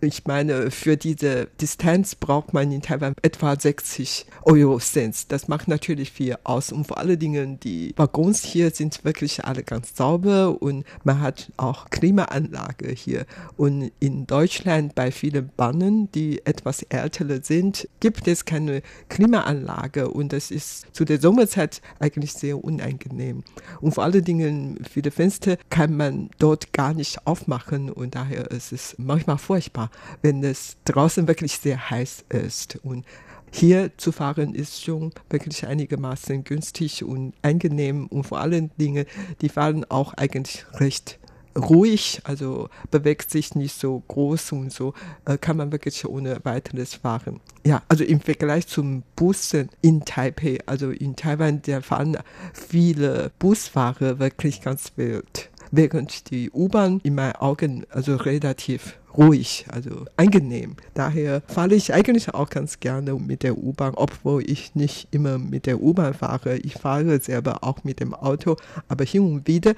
Ich 0.02 0.26
meine, 0.26 0.70
für 0.70 0.98
diese 0.98 1.48
Distanz 1.58 2.14
braucht 2.14 2.52
man 2.52 2.70
in 2.70 2.82
Taiwan 2.82 3.14
etwa 3.22 3.58
60 3.58 4.26
Euro 4.42 4.78
Cent. 4.78 5.32
Das 5.32 5.48
macht 5.48 5.68
natürlich 5.68 6.12
viel 6.12 6.36
aus. 6.44 6.70
Und 6.70 6.86
vor 6.86 6.98
allen 6.98 7.18
Dingen, 7.18 7.58
die 7.60 7.94
Waggons 7.96 8.44
hier 8.44 8.70
sind 8.70 9.04
wirklich 9.06 9.46
alle 9.46 9.62
ganz 9.62 9.96
sauber 9.96 10.60
und 10.60 10.84
man 11.04 11.22
hat 11.22 11.50
auch 11.56 11.88
Klimaanlage 11.88 12.90
hier. 12.90 13.24
Und 13.56 13.90
in 13.98 14.26
Deutschland 14.26 14.94
bei 14.94 15.10
vielen 15.10 15.50
Bahnen, 15.56 16.12
die 16.12 16.44
etwas 16.44 16.82
älter 16.82 17.42
sind, 17.42 17.88
gibt 18.00 18.28
es 18.28 18.44
keine 18.44 18.82
Klimaanlage 19.08 20.10
und 20.10 20.34
das 20.34 20.50
ist 20.50 20.94
zu 20.94 21.06
der 21.06 21.20
Sommerzeit 21.20 21.80
eigentlich 22.00 22.34
sehr 22.34 22.62
unangenehm. 22.62 23.44
Und 23.80 23.92
vor 23.92 24.04
allen 24.04 24.24
Dingen, 24.24 24.78
viele 24.88 25.10
Fenster 25.10 25.56
kann 25.70 25.96
man 25.96 26.28
dort 26.38 26.74
gar 26.74 26.92
nicht 26.92 27.26
aufmachen 27.26 27.90
und 27.90 28.14
daher 28.14 28.50
ist 28.50 28.72
es 28.72 28.94
manchmal 28.98 29.38
furchtbar, 29.38 29.85
wenn 30.22 30.42
es 30.44 30.76
draußen 30.84 31.28
wirklich 31.28 31.58
sehr 31.58 31.90
heiß 31.90 32.24
ist. 32.28 32.78
Und 32.82 33.04
hier 33.52 33.96
zu 33.96 34.12
fahren 34.12 34.54
ist 34.54 34.82
schon 34.82 35.12
wirklich 35.30 35.66
einigermaßen 35.66 36.44
günstig 36.44 37.04
und 37.04 37.34
angenehm 37.42 38.06
und 38.06 38.24
vor 38.24 38.40
allen 38.40 38.70
Dingen, 38.76 39.06
die 39.40 39.48
fahren 39.48 39.84
auch 39.88 40.14
eigentlich 40.14 40.66
recht 40.74 41.18
ruhig, 41.56 42.20
also 42.24 42.68
bewegt 42.90 43.30
sich 43.30 43.54
nicht 43.54 43.78
so 43.78 44.02
groß 44.08 44.52
und 44.52 44.72
so 44.72 44.92
äh, 45.24 45.38
kann 45.38 45.56
man 45.56 45.72
wirklich 45.72 46.06
ohne 46.06 46.38
weiteres 46.42 46.94
fahren. 46.94 47.40
Ja, 47.64 47.82
also 47.88 48.04
im 48.04 48.20
Vergleich 48.20 48.66
zum 48.66 49.02
Bussen 49.16 49.70
in 49.80 50.04
Taipei, 50.04 50.58
also 50.66 50.90
in 50.90 51.16
Taiwan, 51.16 51.62
da 51.62 51.80
fahren 51.80 52.18
viele 52.52 53.32
Busfahrer 53.38 54.18
wirklich 54.18 54.60
ganz 54.60 54.92
wild 54.96 55.50
während 55.72 56.30
die 56.30 56.50
U-Bahn 56.50 57.00
in 57.02 57.14
meinen 57.14 57.36
Augen 57.36 57.86
also 57.90 58.16
relativ 58.16 58.98
ruhig, 59.16 59.66
also 59.70 60.04
angenehm. 60.16 60.76
Daher 60.94 61.42
fahre 61.46 61.75
ich 61.75 61.92
eigentlich 61.92 62.35
auch 62.35 62.50
ganz 62.50 62.80
gerne 62.80 63.14
mit 63.14 63.42
der 63.42 63.56
U-Bahn, 63.58 63.94
obwohl 63.96 64.49
ich 64.49 64.75
nicht 64.75 65.08
immer 65.11 65.38
mit 65.38 65.66
der 65.66 65.80
U-Bahn 65.80 66.14
fahre. 66.14 66.56
Ich 66.58 66.75
fahre 66.75 67.20
selber 67.20 67.62
auch 67.62 67.85
mit 67.85 68.00
dem 68.00 68.14
Auto, 68.14 68.56
aber 68.88 69.04
hin 69.04 69.23
und 69.23 69.49
wieder 69.49 69.75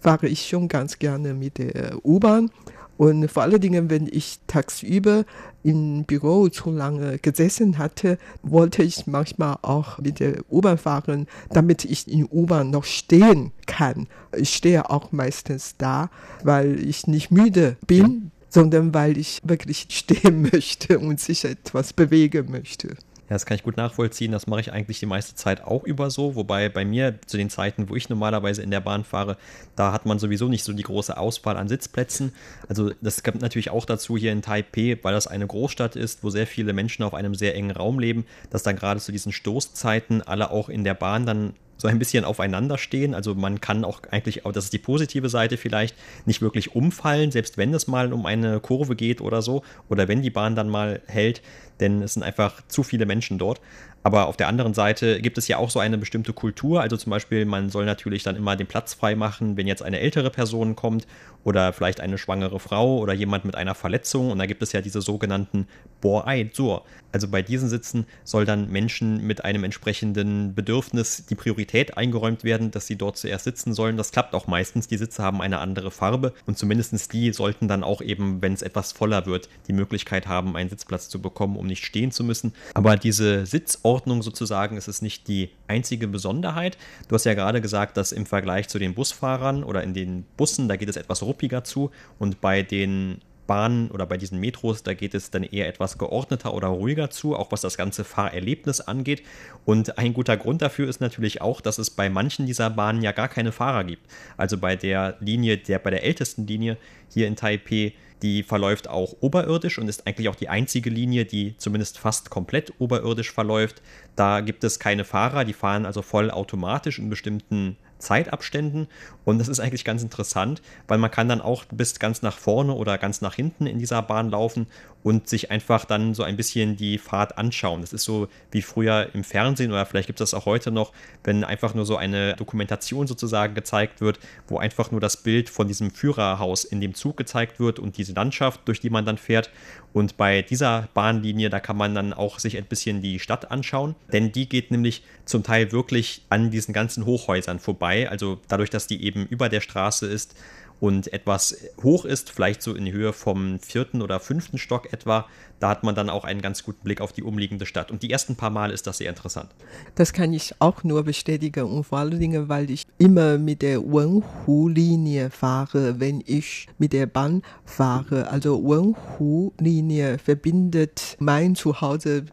fahre 0.00 0.28
ich 0.28 0.46
schon 0.48 0.68
ganz 0.68 0.98
gerne 0.98 1.34
mit 1.34 1.58
der 1.58 2.04
U-Bahn. 2.04 2.50
Und 2.98 3.28
vor 3.28 3.42
allen 3.42 3.60
Dingen, 3.60 3.90
wenn 3.90 4.06
ich 4.06 4.38
tagsüber 4.46 5.24
im 5.64 6.04
Büro 6.04 6.48
zu 6.48 6.70
lange 6.70 7.18
gesessen 7.18 7.78
hatte, 7.78 8.18
wollte 8.42 8.82
ich 8.82 9.06
manchmal 9.06 9.56
auch 9.62 9.98
mit 9.98 10.20
der 10.20 10.44
U-Bahn 10.50 10.78
fahren, 10.78 11.26
damit 11.50 11.84
ich 11.84 12.06
in 12.06 12.28
U-Bahn 12.30 12.70
noch 12.70 12.84
stehen 12.84 13.50
kann. 13.66 14.06
Ich 14.36 14.54
stehe 14.54 14.90
auch 14.90 15.10
meistens 15.10 15.74
da, 15.78 16.10
weil 16.44 16.78
ich 16.86 17.06
nicht 17.06 17.30
müde 17.30 17.76
bin, 17.86 18.30
sondern 18.52 18.92
weil 18.92 19.16
ich 19.16 19.38
wirklich 19.42 19.86
stehen 19.88 20.42
möchte 20.52 20.98
und 20.98 21.20
sich 21.20 21.44
etwas 21.44 21.92
bewegen 21.92 22.50
möchte. 22.50 22.88
Ja, 22.88 23.36
das 23.36 23.46
kann 23.46 23.54
ich 23.54 23.62
gut 23.62 23.78
nachvollziehen. 23.78 24.30
Das 24.30 24.46
mache 24.46 24.60
ich 24.60 24.72
eigentlich 24.72 25.00
die 25.00 25.06
meiste 25.06 25.34
Zeit 25.34 25.64
auch 25.64 25.84
über 25.84 26.10
so. 26.10 26.34
Wobei 26.34 26.68
bei 26.68 26.84
mir 26.84 27.18
zu 27.24 27.38
den 27.38 27.48
Zeiten, 27.48 27.88
wo 27.88 27.96
ich 27.96 28.10
normalerweise 28.10 28.60
in 28.60 28.70
der 28.70 28.80
Bahn 28.80 29.04
fahre, 29.04 29.38
da 29.74 29.90
hat 29.92 30.04
man 30.04 30.18
sowieso 30.18 30.48
nicht 30.48 30.64
so 30.64 30.74
die 30.74 30.82
große 30.82 31.16
Auswahl 31.16 31.56
an 31.56 31.66
Sitzplätzen. 31.66 32.34
Also 32.68 32.90
das 33.00 33.22
kommt 33.22 33.40
natürlich 33.40 33.70
auch 33.70 33.86
dazu 33.86 34.18
hier 34.18 34.32
in 34.32 34.42
Taipei, 34.42 34.98
weil 35.00 35.14
das 35.14 35.28
eine 35.28 35.46
Großstadt 35.46 35.96
ist, 35.96 36.22
wo 36.22 36.28
sehr 36.28 36.46
viele 36.46 36.74
Menschen 36.74 37.04
auf 37.04 37.14
einem 37.14 37.34
sehr 37.34 37.54
engen 37.54 37.70
Raum 37.70 37.98
leben, 37.98 38.26
dass 38.50 38.64
dann 38.64 38.76
gerade 38.76 39.00
zu 39.00 39.12
diesen 39.12 39.32
Stoßzeiten 39.32 40.20
alle 40.20 40.50
auch 40.50 40.68
in 40.68 40.84
der 40.84 40.94
Bahn 40.94 41.24
dann 41.24 41.54
so 41.82 41.88
ein 41.88 41.98
bisschen 41.98 42.24
aufeinander 42.24 42.78
stehen. 42.78 43.14
Also 43.14 43.34
man 43.34 43.60
kann 43.60 43.84
auch 43.84 44.00
eigentlich, 44.10 44.42
das 44.52 44.64
ist 44.64 44.72
die 44.72 44.78
positive 44.78 45.28
Seite 45.28 45.58
vielleicht, 45.58 45.94
nicht 46.24 46.40
wirklich 46.40 46.74
umfallen, 46.74 47.30
selbst 47.30 47.58
wenn 47.58 47.74
es 47.74 47.86
mal 47.86 48.12
um 48.12 48.24
eine 48.24 48.60
Kurve 48.60 48.96
geht 48.96 49.20
oder 49.20 49.42
so, 49.42 49.62
oder 49.90 50.08
wenn 50.08 50.22
die 50.22 50.30
Bahn 50.30 50.56
dann 50.56 50.70
mal 50.70 51.02
hält, 51.06 51.42
denn 51.80 52.00
es 52.00 52.14
sind 52.14 52.22
einfach 52.22 52.62
zu 52.68 52.82
viele 52.82 53.04
Menschen 53.04 53.36
dort. 53.36 53.60
Aber 54.02 54.26
auf 54.26 54.36
der 54.36 54.48
anderen 54.48 54.74
Seite 54.74 55.20
gibt 55.20 55.38
es 55.38 55.48
ja 55.48 55.58
auch 55.58 55.70
so 55.70 55.78
eine 55.78 55.98
bestimmte 55.98 56.32
Kultur. 56.32 56.80
Also 56.80 56.96
zum 56.96 57.10
Beispiel, 57.10 57.44
man 57.44 57.70
soll 57.70 57.84
natürlich 57.84 58.22
dann 58.22 58.36
immer 58.36 58.56
den 58.56 58.66
Platz 58.66 58.94
frei 58.94 59.14
machen, 59.14 59.56
wenn 59.56 59.66
jetzt 59.66 59.82
eine 59.82 60.00
ältere 60.00 60.30
Person 60.30 60.74
kommt 60.74 61.06
oder 61.44 61.72
vielleicht 61.72 62.00
eine 62.00 62.18
schwangere 62.18 62.60
Frau 62.60 62.98
oder 62.98 63.12
jemand 63.12 63.44
mit 63.44 63.54
einer 63.54 63.74
Verletzung. 63.74 64.30
Und 64.30 64.38
da 64.38 64.46
gibt 64.46 64.62
es 64.62 64.72
ja 64.72 64.80
diese 64.80 65.00
sogenannten 65.00 65.66
Bo-Ai 66.00 66.50
Zur. 66.52 66.84
Also 67.12 67.28
bei 67.28 67.42
diesen 67.42 67.68
Sitzen 67.68 68.06
soll 68.24 68.44
dann 68.44 68.70
Menschen 68.70 69.26
mit 69.26 69.44
einem 69.44 69.64
entsprechenden 69.64 70.54
Bedürfnis 70.54 71.26
die 71.26 71.34
Priorität 71.34 71.96
eingeräumt 71.96 72.42
werden, 72.42 72.70
dass 72.70 72.86
sie 72.86 72.96
dort 72.96 73.18
zuerst 73.18 73.44
sitzen 73.44 73.74
sollen. 73.74 73.96
Das 73.96 74.12
klappt 74.12 74.34
auch 74.34 74.46
meistens. 74.46 74.88
Die 74.88 74.96
Sitze 74.96 75.22
haben 75.22 75.42
eine 75.42 75.58
andere 75.58 75.90
Farbe 75.90 76.32
und 76.46 76.58
zumindest 76.58 77.12
die 77.12 77.32
sollten 77.32 77.68
dann 77.68 77.84
auch 77.84 78.00
eben, 78.00 78.42
wenn 78.42 78.54
es 78.54 78.62
etwas 78.62 78.92
voller 78.92 79.26
wird, 79.26 79.48
die 79.68 79.72
Möglichkeit 79.72 80.26
haben, 80.26 80.56
einen 80.56 80.70
Sitzplatz 80.70 81.08
zu 81.08 81.20
bekommen, 81.20 81.56
um 81.56 81.66
nicht 81.66 81.84
stehen 81.84 82.10
zu 82.10 82.24
müssen. 82.24 82.54
Aber 82.74 82.96
diese 82.96 83.46
Sitzordnung 83.46 83.91
sozusagen 84.22 84.76
ist 84.76 84.88
es 84.88 85.02
nicht 85.02 85.28
die 85.28 85.50
einzige 85.68 86.08
Besonderheit. 86.08 86.78
Du 87.08 87.14
hast 87.14 87.24
ja 87.24 87.34
gerade 87.34 87.60
gesagt, 87.60 87.96
dass 87.96 88.12
im 88.12 88.26
Vergleich 88.26 88.68
zu 88.68 88.78
den 88.78 88.94
Busfahrern 88.94 89.64
oder 89.64 89.82
in 89.82 89.94
den 89.94 90.24
Bussen, 90.36 90.68
da 90.68 90.76
geht 90.76 90.88
es 90.88 90.96
etwas 90.96 91.22
ruppiger 91.22 91.64
zu 91.64 91.90
und 92.18 92.40
bei 92.40 92.62
den 92.62 93.20
Bahnen 93.46 93.90
oder 93.90 94.06
bei 94.06 94.16
diesen 94.16 94.40
Metros, 94.40 94.82
da 94.82 94.94
geht 94.94 95.14
es 95.14 95.30
dann 95.30 95.42
eher 95.42 95.68
etwas 95.68 95.98
geordneter 95.98 96.54
oder 96.54 96.68
ruhiger 96.68 97.10
zu, 97.10 97.36
auch 97.36 97.52
was 97.52 97.60
das 97.60 97.76
ganze 97.76 98.04
Fahrerlebnis 98.04 98.80
angeht. 98.80 99.22
Und 99.64 99.98
ein 99.98 100.14
guter 100.14 100.36
Grund 100.36 100.62
dafür 100.62 100.88
ist 100.88 101.00
natürlich 101.00 101.42
auch, 101.42 101.60
dass 101.60 101.78
es 101.78 101.90
bei 101.90 102.08
manchen 102.08 102.46
dieser 102.46 102.70
Bahnen 102.70 103.02
ja 103.02 103.12
gar 103.12 103.28
keine 103.28 103.52
Fahrer 103.52 103.84
gibt. 103.84 104.06
Also 104.36 104.58
bei 104.58 104.76
der 104.76 105.16
Linie, 105.20 105.58
der 105.58 105.78
bei 105.80 105.90
der 105.90 106.04
ältesten 106.04 106.46
Linie 106.46 106.76
hier 107.12 107.26
in 107.26 107.36
Taipei, 107.36 107.92
die 108.22 108.42
verläuft 108.42 108.88
auch 108.88 109.16
oberirdisch 109.20 109.78
und 109.78 109.88
ist 109.88 110.06
eigentlich 110.06 110.28
auch 110.28 110.36
die 110.36 110.48
einzige 110.48 110.90
Linie, 110.90 111.24
die 111.24 111.56
zumindest 111.58 111.98
fast 111.98 112.30
komplett 112.30 112.72
oberirdisch 112.78 113.32
verläuft. 113.32 113.82
Da 114.16 114.40
gibt 114.40 114.64
es 114.64 114.78
keine 114.78 115.04
Fahrer, 115.04 115.44
die 115.44 115.52
fahren 115.52 115.84
also 115.84 116.02
voll 116.02 116.30
automatisch 116.30 116.98
in 116.98 117.10
bestimmten 117.10 117.76
Zeitabständen 118.02 118.88
und 119.24 119.38
das 119.38 119.48
ist 119.48 119.60
eigentlich 119.60 119.84
ganz 119.84 120.02
interessant, 120.02 120.60
weil 120.88 120.98
man 120.98 121.10
kann 121.10 121.28
dann 121.28 121.40
auch 121.40 121.64
bis 121.66 121.98
ganz 121.98 122.22
nach 122.22 122.36
vorne 122.36 122.74
oder 122.74 122.98
ganz 122.98 123.20
nach 123.20 123.34
hinten 123.34 123.66
in 123.66 123.78
dieser 123.78 124.02
Bahn 124.02 124.30
laufen 124.30 124.66
und 125.02 125.28
sich 125.28 125.50
einfach 125.50 125.84
dann 125.84 126.14
so 126.14 126.22
ein 126.22 126.36
bisschen 126.36 126.76
die 126.76 126.98
Fahrt 126.98 127.38
anschauen. 127.38 127.80
Das 127.80 127.92
ist 127.92 128.04
so 128.04 128.28
wie 128.50 128.62
früher 128.62 129.08
im 129.14 129.24
Fernsehen 129.24 129.72
oder 129.72 129.84
vielleicht 129.86 130.06
gibt 130.06 130.20
es 130.20 130.30
das 130.30 130.40
auch 130.40 130.46
heute 130.46 130.70
noch, 130.70 130.92
wenn 131.24 131.44
einfach 131.44 131.74
nur 131.74 131.86
so 131.86 131.96
eine 131.96 132.34
Dokumentation 132.36 133.06
sozusagen 133.06 133.54
gezeigt 133.54 134.00
wird, 134.00 134.18
wo 134.48 134.58
einfach 134.58 134.90
nur 134.90 135.00
das 135.00 135.16
Bild 135.16 135.48
von 135.48 135.68
diesem 135.68 135.90
Führerhaus 135.90 136.64
in 136.64 136.80
dem 136.80 136.94
Zug 136.94 137.16
gezeigt 137.16 137.60
wird 137.60 137.78
und 137.78 137.96
diese 137.98 138.12
Landschaft, 138.12 138.60
durch 138.66 138.80
die 138.80 138.90
man 138.90 139.04
dann 139.04 139.18
fährt. 139.18 139.50
Und 139.92 140.16
bei 140.16 140.42
dieser 140.42 140.88
Bahnlinie, 140.94 141.50
da 141.50 141.60
kann 141.60 141.76
man 141.76 141.94
dann 141.94 142.12
auch 142.12 142.38
sich 142.38 142.56
ein 142.56 142.64
bisschen 142.64 143.02
die 143.02 143.18
Stadt 143.18 143.50
anschauen, 143.50 143.94
denn 144.12 144.32
die 144.32 144.48
geht 144.48 144.70
nämlich 144.70 145.02
zum 145.24 145.42
Teil 145.42 145.70
wirklich 145.72 146.24
an 146.30 146.50
diesen 146.50 146.72
ganzen 146.72 147.04
Hochhäusern 147.04 147.58
vorbei. 147.58 147.91
Also 148.08 148.40
dadurch, 148.48 148.70
dass 148.70 148.86
die 148.86 149.04
eben 149.04 149.26
über 149.26 149.48
der 149.48 149.60
Straße 149.60 150.06
ist, 150.06 150.34
und 150.82 151.12
etwas 151.12 151.56
hoch 151.80 152.04
ist, 152.04 152.28
vielleicht 152.28 152.60
so 152.60 152.74
in 152.74 152.90
Höhe 152.90 153.12
vom 153.12 153.60
vierten 153.60 154.02
oder 154.02 154.18
fünften 154.18 154.58
Stock 154.58 154.92
etwa, 154.92 155.28
da 155.62 155.68
hat 155.68 155.84
man 155.84 155.94
dann 155.94 156.10
auch 156.10 156.24
einen 156.24 156.42
ganz 156.42 156.64
guten 156.64 156.82
Blick 156.82 157.00
auf 157.00 157.12
die 157.12 157.22
umliegende 157.22 157.66
Stadt. 157.66 157.92
Und 157.92 158.02
die 158.02 158.10
ersten 158.10 158.34
paar 158.34 158.50
Mal 158.50 158.72
ist 158.72 158.88
das 158.88 158.98
sehr 158.98 159.08
interessant. 159.08 159.48
Das 159.94 160.12
kann 160.12 160.32
ich 160.32 160.56
auch 160.58 160.82
nur 160.82 161.04
bestätigen 161.04 161.62
und 161.62 161.84
vor 161.84 161.98
allen 161.98 162.18
Dingen, 162.18 162.48
weil 162.48 162.68
ich 162.68 162.84
immer 162.98 163.38
mit 163.38 163.62
der 163.62 163.80
Wenhu-Linie 163.80 165.30
fahre, 165.30 166.00
wenn 166.00 166.20
ich 166.26 166.66
mit 166.78 166.92
der 166.92 167.06
Bahn 167.06 167.42
fahre. 167.64 168.28
Also 168.28 168.60
Wenhu-Linie 168.60 170.18
verbindet 170.18 171.16
mein 171.20 171.54
Zuhause 171.54 172.24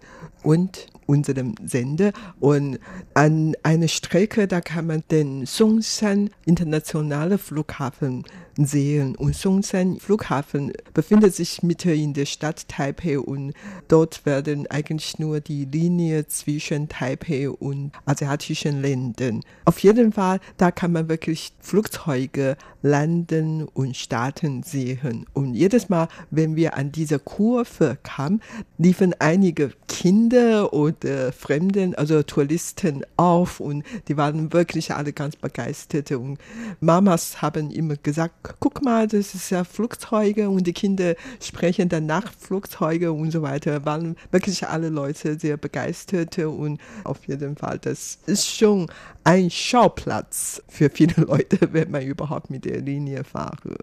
und 0.41 0.87
unserem 1.05 1.55
Sender. 1.63 2.13
Und 2.39 2.79
an 3.13 3.55
einer 3.63 3.87
Strecke, 3.87 4.47
da 4.47 4.61
kann 4.61 4.87
man 4.87 5.03
den 5.11 5.45
Songshan 5.45 6.29
Internationale 6.45 7.37
Flughafen 7.37 8.25
sehen. 8.65 9.15
Und 9.15 9.35
Songshan 9.35 9.99
Flughafen 9.99 10.73
befindet 10.93 11.35
sich 11.35 11.63
mitten 11.63 11.91
in 11.91 12.13
der 12.13 12.25
Stadt 12.25 12.67
Taipei 12.67 13.19
und 13.19 13.53
dort 13.87 14.25
werden 14.25 14.67
eigentlich 14.67 15.19
nur 15.19 15.39
die 15.39 15.65
Linie 15.65 16.27
zwischen 16.27 16.89
Taipei 16.89 17.49
und 17.49 17.91
asiatischen 18.05 18.81
Ländern. 18.81 19.41
Auf 19.65 19.79
jeden 19.79 20.11
Fall, 20.11 20.39
da 20.57 20.71
kann 20.71 20.91
man 20.91 21.09
wirklich 21.09 21.53
Flugzeuge 21.59 22.57
landen 22.81 23.63
und 23.73 23.95
starten 23.97 24.63
sehen. 24.63 25.25
Und 25.33 25.53
jedes 25.53 25.89
Mal, 25.89 26.07
wenn 26.31 26.55
wir 26.55 26.77
an 26.77 26.91
diese 26.91 27.19
Kurve 27.19 27.97
kamen, 28.03 28.41
liefen 28.77 29.13
einige 29.19 29.71
Kinder 29.87 30.73
oder 30.73 31.31
Fremden, 31.31 31.95
also 31.95 32.23
Touristen 32.23 33.03
auf 33.17 33.59
und 33.59 33.83
die 34.07 34.17
waren 34.17 34.53
wirklich 34.53 34.93
alle 34.93 35.13
ganz 35.13 35.35
begeistert. 35.35 36.11
Und 36.11 36.37
Mamas 36.79 37.41
haben 37.41 37.71
immer 37.71 37.95
gesagt, 37.95 38.48
guck 38.59 38.83
mal, 38.83 39.07
das 39.07 39.35
ist 39.35 39.49
ja 39.49 39.63
Flugzeuge 39.63 40.49
und 40.49 40.65
die 40.65 40.73
Kinder 40.73 41.15
sprechen 41.41 41.89
danach 41.89 42.31
Flugzeuge 42.33 43.11
und 43.11 43.31
so 43.31 43.41
weiter. 43.41 43.85
Waren 43.85 44.15
wirklich 44.31 44.67
alle 44.67 44.89
Leute 44.89 45.39
sehr 45.39 45.57
begeistert 45.57 46.37
und 46.39 46.79
auf 47.03 47.25
jeden 47.27 47.55
Fall, 47.55 47.79
das 47.79 48.19
ist 48.25 48.47
schon 48.47 48.87
ein 49.23 49.49
Schauplatz 49.49 50.61
für 50.67 50.89
viele 50.89 51.13
Leute, 51.25 51.57
wenn 51.71 51.91
man 51.91 52.03
überhaupt 52.03 52.49
mit 52.49 52.65
der 52.65 52.81
Linie 52.81 53.23
fahre. 53.23 53.77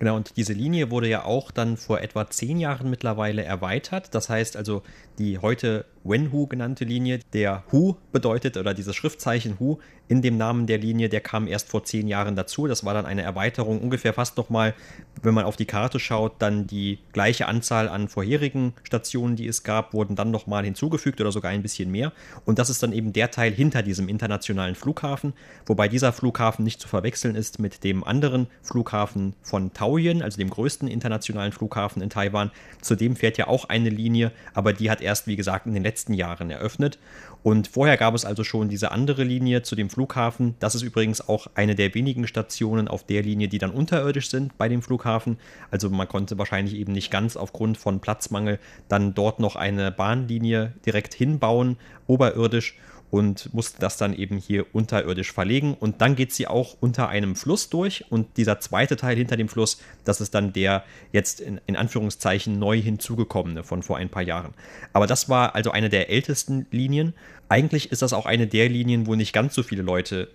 Genau, 0.00 0.16
und 0.16 0.38
diese 0.38 0.54
Linie 0.54 0.90
wurde 0.90 1.08
ja 1.08 1.26
auch 1.26 1.50
dann 1.50 1.76
vor 1.76 2.00
etwa 2.00 2.28
zehn 2.30 2.58
Jahren 2.58 2.88
mittlerweile 2.88 3.44
erweitert. 3.44 4.14
Das 4.14 4.30
heißt 4.30 4.56
also, 4.56 4.82
die 5.18 5.36
heute 5.36 5.84
Wenhu 6.04 6.46
genannte 6.46 6.86
Linie, 6.86 7.20
der 7.34 7.64
Hu 7.70 7.96
bedeutet 8.10 8.56
oder 8.56 8.72
dieses 8.72 8.96
Schriftzeichen 8.96 9.60
Hu 9.60 9.78
in 10.08 10.22
dem 10.22 10.38
Namen 10.38 10.66
der 10.66 10.78
Linie, 10.78 11.08
der 11.08 11.20
kam 11.20 11.46
erst 11.46 11.68
vor 11.68 11.84
zehn 11.84 12.08
Jahren 12.08 12.34
dazu. 12.34 12.66
Das 12.66 12.84
war 12.84 12.94
dann 12.94 13.06
eine 13.06 13.22
Erweiterung, 13.22 13.80
ungefähr 13.80 14.14
fast 14.14 14.36
nochmal, 14.38 14.74
wenn 15.22 15.34
man 15.34 15.44
auf 15.44 15.56
die 15.56 15.66
Karte 15.66 16.00
schaut, 16.00 16.40
dann 16.40 16.66
die 16.66 16.98
gleiche 17.12 17.46
Anzahl 17.46 17.88
an 17.88 18.08
vorherigen 18.08 18.72
Stationen, 18.82 19.36
die 19.36 19.46
es 19.46 19.62
gab, 19.62 19.92
wurden 19.92 20.16
dann 20.16 20.30
nochmal 20.30 20.64
hinzugefügt 20.64 21.20
oder 21.20 21.30
sogar 21.30 21.50
ein 21.50 21.62
bisschen 21.62 21.90
mehr. 21.90 22.12
Und 22.44 22.58
das 22.58 22.70
ist 22.70 22.82
dann 22.82 22.92
eben 22.92 23.12
der 23.12 23.30
Teil 23.30 23.52
hinter 23.52 23.82
diesem 23.82 24.08
internationalen 24.08 24.74
Flughafen, 24.74 25.34
wobei 25.66 25.86
dieser 25.86 26.12
Flughafen 26.12 26.64
nicht 26.64 26.80
zu 26.80 26.88
verwechseln 26.88 27.34
ist 27.36 27.58
mit 27.58 27.84
dem 27.84 28.02
anderen 28.02 28.46
Flughafen 28.62 29.34
von 29.42 29.74
Taoyuan, 29.90 30.22
also 30.22 30.38
dem 30.38 30.50
größten 30.50 30.88
internationalen 30.88 31.52
Flughafen 31.52 32.02
in 32.02 32.10
Taiwan. 32.10 32.50
Zudem 32.80 33.16
fährt 33.16 33.38
ja 33.38 33.48
auch 33.48 33.68
eine 33.68 33.90
Linie, 33.90 34.32
aber 34.54 34.72
die 34.72 34.90
hat 34.90 35.00
erst, 35.00 35.26
wie 35.26 35.36
gesagt, 35.36 35.66
in 35.66 35.74
den 35.74 35.82
letzten 35.82 36.14
Jahren 36.14 36.50
eröffnet. 36.50 36.98
Und 37.42 37.68
vorher 37.68 37.96
gab 37.96 38.14
es 38.14 38.24
also 38.24 38.44
schon 38.44 38.68
diese 38.68 38.92
andere 38.92 39.24
Linie 39.24 39.62
zu 39.62 39.74
dem 39.74 39.88
Flughafen. 39.90 40.54
Das 40.60 40.74
ist 40.74 40.82
übrigens 40.82 41.26
auch 41.26 41.48
eine 41.54 41.74
der 41.74 41.94
wenigen 41.94 42.26
Stationen 42.26 42.86
auf 42.86 43.04
der 43.04 43.22
Linie, 43.22 43.48
die 43.48 43.58
dann 43.58 43.70
unterirdisch 43.70 44.28
sind 44.28 44.56
bei 44.58 44.68
dem 44.68 44.82
Flughafen. 44.82 45.38
Also 45.70 45.88
man 45.88 46.06
konnte 46.06 46.38
wahrscheinlich 46.38 46.74
eben 46.74 46.92
nicht 46.92 47.10
ganz 47.10 47.36
aufgrund 47.36 47.78
von 47.78 48.00
Platzmangel 48.00 48.58
dann 48.88 49.14
dort 49.14 49.40
noch 49.40 49.56
eine 49.56 49.90
Bahnlinie 49.90 50.74
direkt 50.84 51.14
hinbauen, 51.14 51.76
oberirdisch 52.06 52.76
und 53.10 53.52
musste 53.52 53.80
das 53.80 53.96
dann 53.96 54.14
eben 54.14 54.36
hier 54.36 54.66
unterirdisch 54.72 55.32
verlegen. 55.32 55.74
Und 55.78 56.00
dann 56.00 56.14
geht 56.14 56.32
sie 56.32 56.46
auch 56.46 56.76
unter 56.80 57.08
einem 57.08 57.34
Fluss 57.34 57.68
durch. 57.68 58.04
Und 58.08 58.36
dieser 58.36 58.60
zweite 58.60 58.96
Teil 58.96 59.16
hinter 59.16 59.36
dem 59.36 59.48
Fluss, 59.48 59.80
das 60.04 60.20
ist 60.20 60.34
dann 60.34 60.52
der 60.52 60.84
jetzt 61.12 61.40
in, 61.40 61.60
in, 61.66 61.76
Anführungszeichen 61.76 62.58
neu 62.58 62.80
hinzugekommene 62.80 63.64
von 63.64 63.82
vor 63.82 63.96
ein 63.96 64.08
paar 64.08 64.22
Jahren. 64.22 64.54
Aber 64.92 65.06
das 65.06 65.28
war 65.28 65.54
also 65.54 65.70
eine 65.70 65.88
der 65.88 66.10
ältesten 66.10 66.66
Linien. 66.70 67.14
Eigentlich 67.48 67.90
ist 67.90 68.02
das 68.02 68.12
auch 68.12 68.26
eine 68.26 68.46
der 68.46 68.68
Linien, 68.68 69.06
wo 69.06 69.16
nicht 69.16 69.32
ganz 69.32 69.54
so 69.54 69.62
viele 69.62 69.82
Leute 69.82 70.28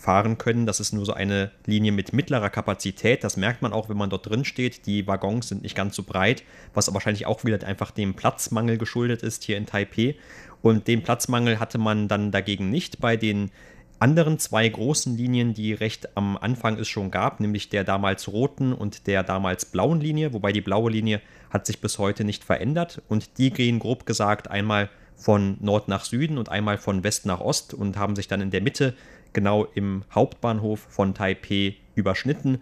mitfahren 0.00 0.38
können. 0.38 0.66
Das 0.66 0.80
ist 0.80 0.92
nur 0.92 1.04
so 1.04 1.12
eine 1.12 1.50
Linie 1.66 1.92
mit 1.92 2.12
mittlerer 2.12 2.48
Kapazität. 2.50 3.22
Das 3.22 3.36
merkt 3.36 3.60
man 3.60 3.72
auch, 3.72 3.88
wenn 3.88 3.98
man 3.98 4.08
dort 4.08 4.28
drin 4.28 4.44
steht. 4.44 4.86
Die 4.86 5.06
Waggons 5.06 5.48
sind 5.48 5.62
nicht 5.62 5.76
ganz 5.76 5.94
so 5.94 6.02
breit, 6.02 6.42
was 6.72 6.92
wahrscheinlich 6.92 7.26
auch 7.26 7.44
wieder 7.44 7.64
einfach 7.66 7.90
dem 7.90 8.14
Platzmangel 8.14 8.78
geschuldet 8.78 9.22
ist 9.22 9.44
hier 9.44 9.58
in 9.58 9.66
Taipei. 9.66 10.16
Und 10.62 10.88
den 10.88 11.02
Platzmangel 11.02 11.60
hatte 11.60 11.78
man 11.78 12.08
dann 12.08 12.30
dagegen 12.30 12.70
nicht 12.70 13.00
bei 13.00 13.16
den 13.16 13.50
anderen 13.98 14.38
zwei 14.38 14.66
großen 14.66 15.16
Linien, 15.16 15.52
die 15.52 15.74
recht 15.74 16.16
am 16.16 16.38
Anfang 16.38 16.78
es 16.78 16.88
schon 16.88 17.10
gab, 17.10 17.38
nämlich 17.38 17.68
der 17.68 17.84
damals 17.84 18.28
roten 18.28 18.72
und 18.72 19.06
der 19.06 19.22
damals 19.22 19.66
blauen 19.66 20.00
Linie, 20.00 20.32
wobei 20.32 20.52
die 20.52 20.62
blaue 20.62 20.90
Linie 20.90 21.20
hat 21.50 21.66
sich 21.66 21.82
bis 21.82 21.98
heute 21.98 22.24
nicht 22.24 22.42
verändert 22.42 23.02
und 23.08 23.36
die 23.36 23.50
gehen 23.50 23.78
grob 23.78 24.06
gesagt 24.06 24.50
einmal 24.50 24.88
von 25.16 25.58
Nord 25.60 25.88
nach 25.88 26.06
Süden 26.06 26.38
und 26.38 26.48
einmal 26.48 26.78
von 26.78 27.04
West 27.04 27.26
nach 27.26 27.40
Ost 27.40 27.74
und 27.74 27.98
haben 27.98 28.16
sich 28.16 28.26
dann 28.26 28.40
in 28.40 28.50
der 28.50 28.62
Mitte 28.62 28.94
genau 29.32 29.64
im 29.74 30.04
Hauptbahnhof 30.12 30.80
von 30.88 31.14
Taipei 31.14 31.76
überschnitten 31.94 32.60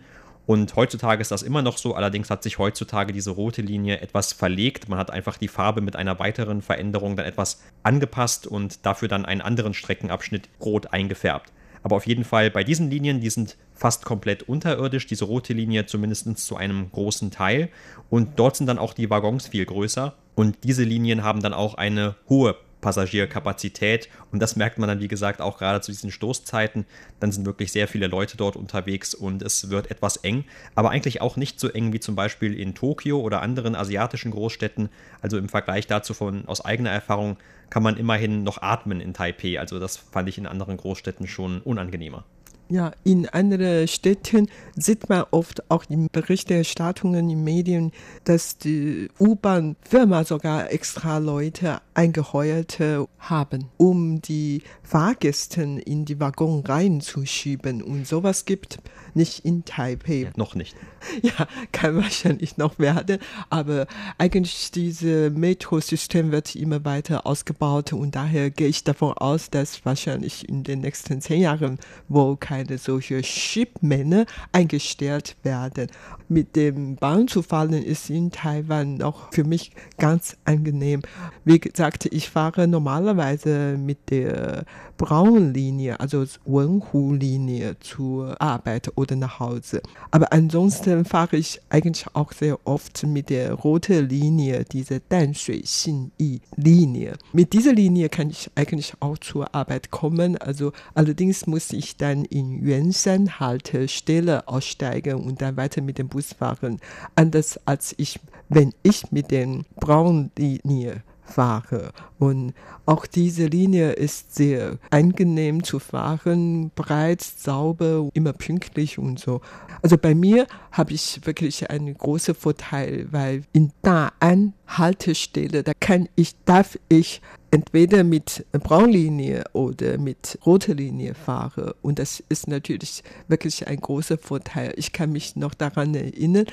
und 0.49 0.77
heutzutage 0.77 1.21
ist 1.21 1.31
das 1.31 1.43
immer 1.43 1.61
noch 1.61 1.77
so, 1.77 1.95
allerdings 1.95 2.31
hat 2.31 2.43
sich 2.43 2.57
heutzutage 2.57 3.13
diese 3.13 3.33
rote 3.33 3.61
Linie 3.61 4.01
etwas 4.01 4.33
verlegt. 4.33 4.89
Man 4.89 4.99
hat 4.99 5.11
einfach 5.11 5.37
die 5.37 5.47
Farbe 5.47 5.83
mit 5.83 5.95
einer 5.95 6.19
weiteren 6.19 6.63
Veränderung 6.63 7.17
dann 7.17 7.27
etwas 7.27 7.61
angepasst 7.83 8.47
und 8.47 8.87
dafür 8.87 9.09
dann 9.09 9.27
einen 9.27 9.43
anderen 9.43 9.75
Streckenabschnitt 9.75 10.49
rot 10.59 10.91
eingefärbt. 10.91 11.53
Aber 11.83 11.97
auf 11.97 12.07
jeden 12.07 12.25
Fall 12.25 12.51
bei 12.51 12.65
diesen 12.65 12.89
Linien, 12.89 13.21
die 13.21 13.29
sind 13.29 13.59
fast 13.75 14.07
komplett 14.07 14.43
unterirdisch, 14.43 15.07
diese 15.07 15.27
rote 15.27 15.53
Linie 15.53 15.85
zumindest 15.85 16.39
zu 16.39 16.57
einem 16.57 16.91
großen 16.93 17.31
Teil. 17.31 17.69
Und 18.09 18.39
dort 18.39 18.57
sind 18.57 18.69
dann 18.69 18.79
auch 18.79 18.95
die 18.95 19.11
Waggons 19.11 19.49
viel 19.49 19.67
größer. 19.67 20.15
Und 20.35 20.65
diese 20.65 20.83
Linien 20.83 21.25
haben 21.25 21.43
dann 21.43 21.53
auch 21.53 21.75
eine 21.75 22.15
hohe 22.31 22.57
Passagierkapazität. 22.81 24.09
Und 24.31 24.41
das 24.41 24.57
merkt 24.57 24.79
man 24.79 24.89
dann, 24.89 25.01
wie 25.01 25.09
gesagt, 25.09 25.41
auch 25.41 25.59
gerade 25.59 25.81
zu 25.81 25.91
diesen 25.91 26.11
Stoßzeiten. 26.11 26.87
Dann 27.21 27.33
sind 27.33 27.47
wirklich 27.47 27.73
sehr 27.73 27.89
viele 27.89 28.07
Leute 28.07 28.37
dort 28.37 28.57
unterwegs 28.57 29.15
und 29.15 29.43
es 29.43 29.71
wird 29.71 29.91
etwas 29.91 30.19
eng, 30.19 30.45
aber 30.75 30.91
eigentlich 30.91 31.21
auch 31.21 31.37
nicht 31.37 31.61
so 31.61 31.69
eng 31.69 31.93
wie 31.93 32.01
zum 32.01 32.15
Beispiel 32.15 32.59
in 32.59 32.75
Tokio 32.75 33.21
oder 33.21 33.43
anderen 33.43 33.75
asiatischen 33.75 34.31
Großstädten. 34.31 34.89
Also 35.21 35.39
im 35.39 35.49
Vergleich 35.49 35.87
dazu 35.87 36.15
von 36.15 36.47
aus 36.47 36.65
eigener 36.65 36.91
Erfahrung 36.91 37.37
kann 37.71 37.83
man 37.83 37.97
immerhin 37.97 38.45
noch 38.45 38.63
atmen 38.63 39.01
in 39.01 39.15
Taipei. 39.15 39.61
Also 39.61 39.79
das 39.79 39.97
fand 39.97 40.29
ich 40.29 40.39
in 40.39 40.47
anderen 40.47 40.77
Großstädten 40.77 41.27
schon 41.27 41.61
unangenehmer. 41.61 42.25
Ja, 42.71 42.93
in 43.03 43.27
anderen 43.27 43.89
Städten 43.89 44.51
sieht 44.77 45.09
man 45.09 45.25
oft 45.31 45.71
auch 45.71 45.85
in 45.89 46.09
Berichterstattungen 46.13 47.31
in 47.31 47.43
Medien, 47.43 47.93
dass 48.25 48.59
die 48.59 49.09
U-Bahn-Firma 49.19 50.25
sogar 50.25 50.71
extra 50.71 51.17
Leute 51.17 51.81
eingeheuert 51.95 52.79
haben, 53.19 53.71
um 53.79 54.21
die 54.21 54.63
Fahrgäste 54.83 55.63
in 55.63 56.05
die 56.05 56.21
Waggon 56.21 56.63
reinzuschieben. 56.63 57.83
Und 57.83 58.07
sowas 58.07 58.45
gibt 58.45 58.81
nicht 59.15 59.45
in 59.45 59.65
Taipei. 59.65 60.23
Ja, 60.23 60.31
noch 60.37 60.55
nicht. 60.55 60.77
Ja, 61.23 61.47
kann 61.73 61.97
wahrscheinlich 61.97 62.59
noch 62.59 62.79
werden, 62.79 63.19
aber 63.51 63.87
eigentlich 64.19 64.71
dieses 64.73 65.33
Metrosystem 65.33 66.33
wird 66.33 66.55
immer 66.55 66.85
weiter 66.85 67.27
ausgebaut 67.27 67.93
und 67.93 68.15
daher 68.15 68.51
gehe 68.51 68.69
ich 68.69 68.85
davon 68.85 69.13
aus, 69.15 69.51
dass 69.51 69.85
wahrscheinlich 69.85 70.49
in 70.49 70.65
den 70.65 70.81
nächsten 70.81 71.21
zehn 71.21 71.43
Jahren 71.43 71.79
wohl 72.09 72.37
keine 72.59 72.79
solche 72.79 73.23
Schiebmänner 73.23 74.27
eingestellt 74.53 75.37
werden. 75.45 75.89
Mit 76.29 76.57
dem 76.57 76.97
Bahn 76.97 77.29
zu 77.29 77.43
fahren 77.43 77.73
ist 77.73 78.11
in 78.11 78.33
Taiwan 78.33 78.97
noch 78.97 79.33
für 79.33 79.45
mich 79.45 79.71
ganz 79.97 80.37
angenehm. 80.45 81.03
Wie 81.45 81.61
gesagt, 81.61 82.07
ich 82.07 82.29
fahre 82.29 82.67
normalerweise 82.67 83.79
mit 83.79 84.11
der 84.11 84.65
braunen 84.99 85.55
Linie, 85.55 85.99
also 86.01 86.27
Wenhu-Linie 86.45 87.79
zur 87.79 88.39
Arbeit 88.43 88.91
oder 88.97 89.17
nach 89.17 89.39
Hause. 89.39 89.81
Aber 90.11 90.33
ansonsten 90.33 91.05
fahre 91.05 91.37
ich 91.37 91.61
eigentlich 91.71 92.07
auch 92.15 92.33
sehr 92.33 92.59
oft 92.67 93.07
mit 93.07 93.31
der 93.31 93.53
roten 93.55 94.09
Linie, 94.09 94.65
diese 94.65 95.01
Danshui-Xin-Yi-Linie. 95.09 97.17
Mit 97.33 97.53
dieser 97.53 97.73
Linie 97.73 98.09
kann 98.09 98.31
ich 98.31 98.51
eigentlich 98.57 98.95
auch 99.01 99.19
zur 99.19 99.55
Arbeit 99.55 99.93
kommen. 99.93 100.37
Also 100.37 100.73
allerdings 100.95 101.47
muss 101.47 101.73
ich 101.73 101.97
dann 101.97 102.25
in 102.25 102.48
Yuanshan 102.63 103.41
Haltestelle 103.41 104.47
aussteigen 104.49 105.17
und 105.17 105.43
dann 105.43 105.57
weiter 105.57 105.83
mit 105.83 105.99
dem 105.99 106.09
Bus 106.09 106.33
fahren. 106.33 106.81
Anders 107.15 107.59
als 107.67 107.95
ich, 107.99 108.19
wenn 108.49 108.73
ich 108.83 109.11
mit 109.13 109.31
der 109.31 109.65
braunen 109.77 110.31
Linie 110.37 111.03
fahre. 111.29 111.93
Und 112.19 112.55
auch 112.87 113.07
diese 113.07 113.47
Linie 113.47 113.93
ist 113.93 114.35
sehr 114.35 114.79
angenehm 114.91 115.63
zu 115.63 115.79
fahren, 115.79 116.71
breit, 116.75 117.23
sauber, 117.23 118.09
immer 118.15 118.33
pünktlich 118.33 118.99
und 118.99 119.19
so. 119.21 119.41
Also 119.83 119.97
bei 119.99 120.15
mir 120.15 120.47
habe 120.73 120.93
ich 120.93 121.21
wirklich 121.25 121.71
einen 121.71 121.95
großen 121.95 122.35
Vorteil, 122.35 123.07
weil 123.11 123.43
in 123.53 123.73
Da'an 123.85 124.53
Haltestelle, 124.67 125.63
da 125.63 125.73
kann 125.79 126.09
ich, 126.17 126.35
darf 126.45 126.79
ich 126.89 127.21
entweder 127.51 128.05
mit 128.05 128.45
Braunlinie 128.53 129.45
oder 129.53 129.99
mit 129.99 130.39
roter 130.45 130.75
Linie 130.75 131.15
fahren. 131.15 131.73
Und 131.83 131.99
das 131.99 132.23
ist 132.29 132.49
natürlich 132.49 133.03
wirklich 133.29 133.67
ein 133.67 133.81
großer 133.81 134.19
Vorteil. 134.19 134.73
Ich 134.77 134.93
kann 134.93 135.13
mich 135.13 135.37
noch 135.37 135.55
daran 135.55 135.95
erinnern, 135.95 136.47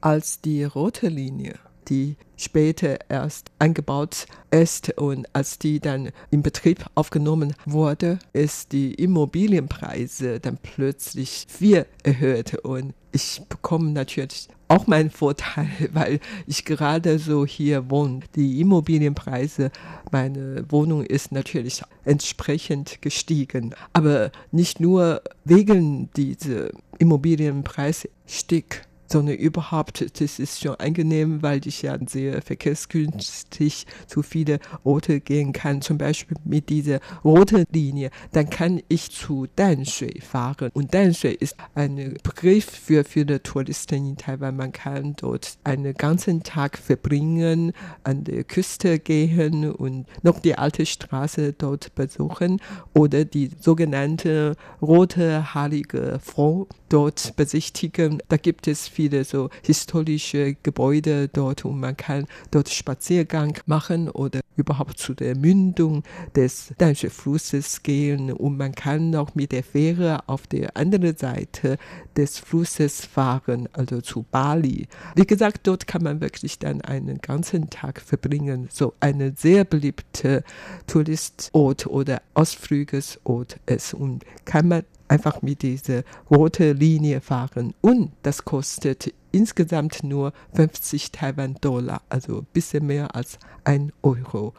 als 0.00 0.40
die 0.40 0.64
rote 0.64 1.08
Linie 1.08 1.54
die 1.88 2.16
später 2.36 2.98
erst 3.08 3.50
eingebaut 3.58 4.26
ist 4.50 4.98
und 4.98 5.26
als 5.34 5.58
die 5.58 5.80
dann 5.80 6.10
in 6.30 6.42
Betrieb 6.42 6.84
aufgenommen 6.94 7.54
wurde, 7.64 8.18
ist 8.32 8.72
die 8.72 8.94
Immobilienpreise 8.94 10.40
dann 10.40 10.58
plötzlich 10.62 11.46
viel 11.48 11.86
erhöht 12.02 12.54
und 12.64 12.94
ich 13.12 13.42
bekomme 13.48 13.92
natürlich 13.92 14.48
auch 14.68 14.86
meinen 14.86 15.10
Vorteil, 15.10 15.68
weil 15.92 16.20
ich 16.46 16.64
gerade 16.64 17.18
so 17.18 17.46
hier 17.46 17.90
wohne. 17.90 18.20
Die 18.34 18.60
Immobilienpreise, 18.60 19.70
meine 20.10 20.64
Wohnung 20.68 21.04
ist 21.04 21.30
natürlich 21.30 21.82
entsprechend 22.04 23.00
gestiegen. 23.00 23.74
Aber 23.92 24.32
nicht 24.50 24.80
nur 24.80 25.22
wegen 25.44 26.10
dieser 26.16 26.70
Immobilienpreisstieg 26.98 28.82
sondern 29.06 29.36
überhaupt, 29.36 30.20
das 30.20 30.38
ist 30.38 30.60
schon 30.60 30.74
angenehm, 30.76 31.42
weil 31.42 31.66
ich 31.66 31.82
ja 31.82 31.96
sehr 32.06 32.42
verkehrsgünstig 32.42 33.86
zu 34.06 34.22
viele 34.22 34.58
Orte 34.82 35.20
gehen 35.20 35.52
kann, 35.52 35.82
zum 35.82 35.98
Beispiel 35.98 36.36
mit 36.44 36.68
dieser 36.68 37.00
roten 37.24 37.64
Linie, 37.72 38.10
dann 38.32 38.50
kann 38.50 38.80
ich 38.88 39.10
zu 39.10 39.46
Danshui 39.56 40.20
fahren. 40.20 40.70
Und 40.74 40.94
Danshui 40.94 41.32
ist 41.32 41.56
ein 41.74 42.16
Begriff 42.22 42.66
für 42.66 43.04
viele 43.04 43.42
Touristen 43.42 44.06
in 44.06 44.16
Taiwan. 44.16 44.56
Man 44.56 44.72
kann 44.72 45.14
dort 45.16 45.58
einen 45.64 45.94
ganzen 45.94 46.42
Tag 46.42 46.78
verbringen, 46.78 47.72
an 48.02 48.24
der 48.24 48.44
Küste 48.44 48.98
gehen 48.98 49.70
und 49.70 50.06
noch 50.22 50.40
die 50.40 50.56
alte 50.56 50.86
Straße 50.86 51.52
dort 51.52 51.94
besuchen 51.94 52.60
oder 52.94 53.24
die 53.24 53.50
sogenannte 53.60 54.56
rote 54.80 55.54
heilige 55.54 56.18
Frau 56.22 56.66
dort 56.88 57.34
besichtigen. 57.36 58.22
Da 58.28 58.36
gibt 58.36 58.68
es 58.68 58.88
viele 58.94 59.24
so 59.24 59.50
historische 59.62 60.56
Gebäude 60.62 61.28
dort 61.28 61.64
und 61.64 61.80
man 61.80 61.96
kann 61.96 62.26
dort 62.50 62.68
Spaziergang 62.68 63.58
machen 63.66 64.08
oder 64.08 64.40
überhaupt 64.56 64.98
zu 64.98 65.14
der 65.14 65.36
Mündung 65.36 66.04
des 66.36 66.72
Dansche 66.78 67.10
Flusses 67.10 67.82
gehen 67.82 68.32
und 68.32 68.56
man 68.56 68.72
kann 68.72 69.14
auch 69.16 69.34
mit 69.34 69.52
der 69.52 69.64
Fähre 69.64 70.20
auf 70.28 70.46
der 70.46 70.76
anderen 70.76 71.16
Seite 71.16 71.76
des 72.16 72.38
Flusses 72.38 73.04
fahren, 73.04 73.68
also 73.72 74.00
zu 74.00 74.24
Bali. 74.30 74.86
Wie 75.16 75.26
gesagt, 75.26 75.66
dort 75.66 75.86
kann 75.86 76.04
man 76.04 76.20
wirklich 76.20 76.58
dann 76.58 76.80
einen 76.82 77.18
ganzen 77.18 77.70
Tag 77.70 78.00
verbringen. 78.00 78.68
So 78.70 78.94
eine 79.00 79.34
sehr 79.36 79.64
beliebte 79.64 80.44
Touristort 80.86 81.86
oder 81.86 82.22
Ausflugesort 82.34 83.58
ist 83.66 83.94
und 83.94 84.24
kann 84.44 84.68
man 84.68 84.84
einfach 85.08 85.42
mit 85.42 85.62
dieser 85.62 86.02
roten 86.30 86.76
Linie 86.76 87.20
fahren. 87.20 87.74
Und 87.80 88.12
das 88.22 88.44
kostet 88.44 89.12
insgesamt 89.32 90.04
nur 90.04 90.32
50 90.54 91.12
Taiwan-Dollar, 91.12 92.02
also 92.08 92.38
ein 92.38 92.46
bisschen 92.52 92.86
mehr 92.86 93.14
als 93.14 93.38
ein 93.64 93.92
Euro. 94.02 94.54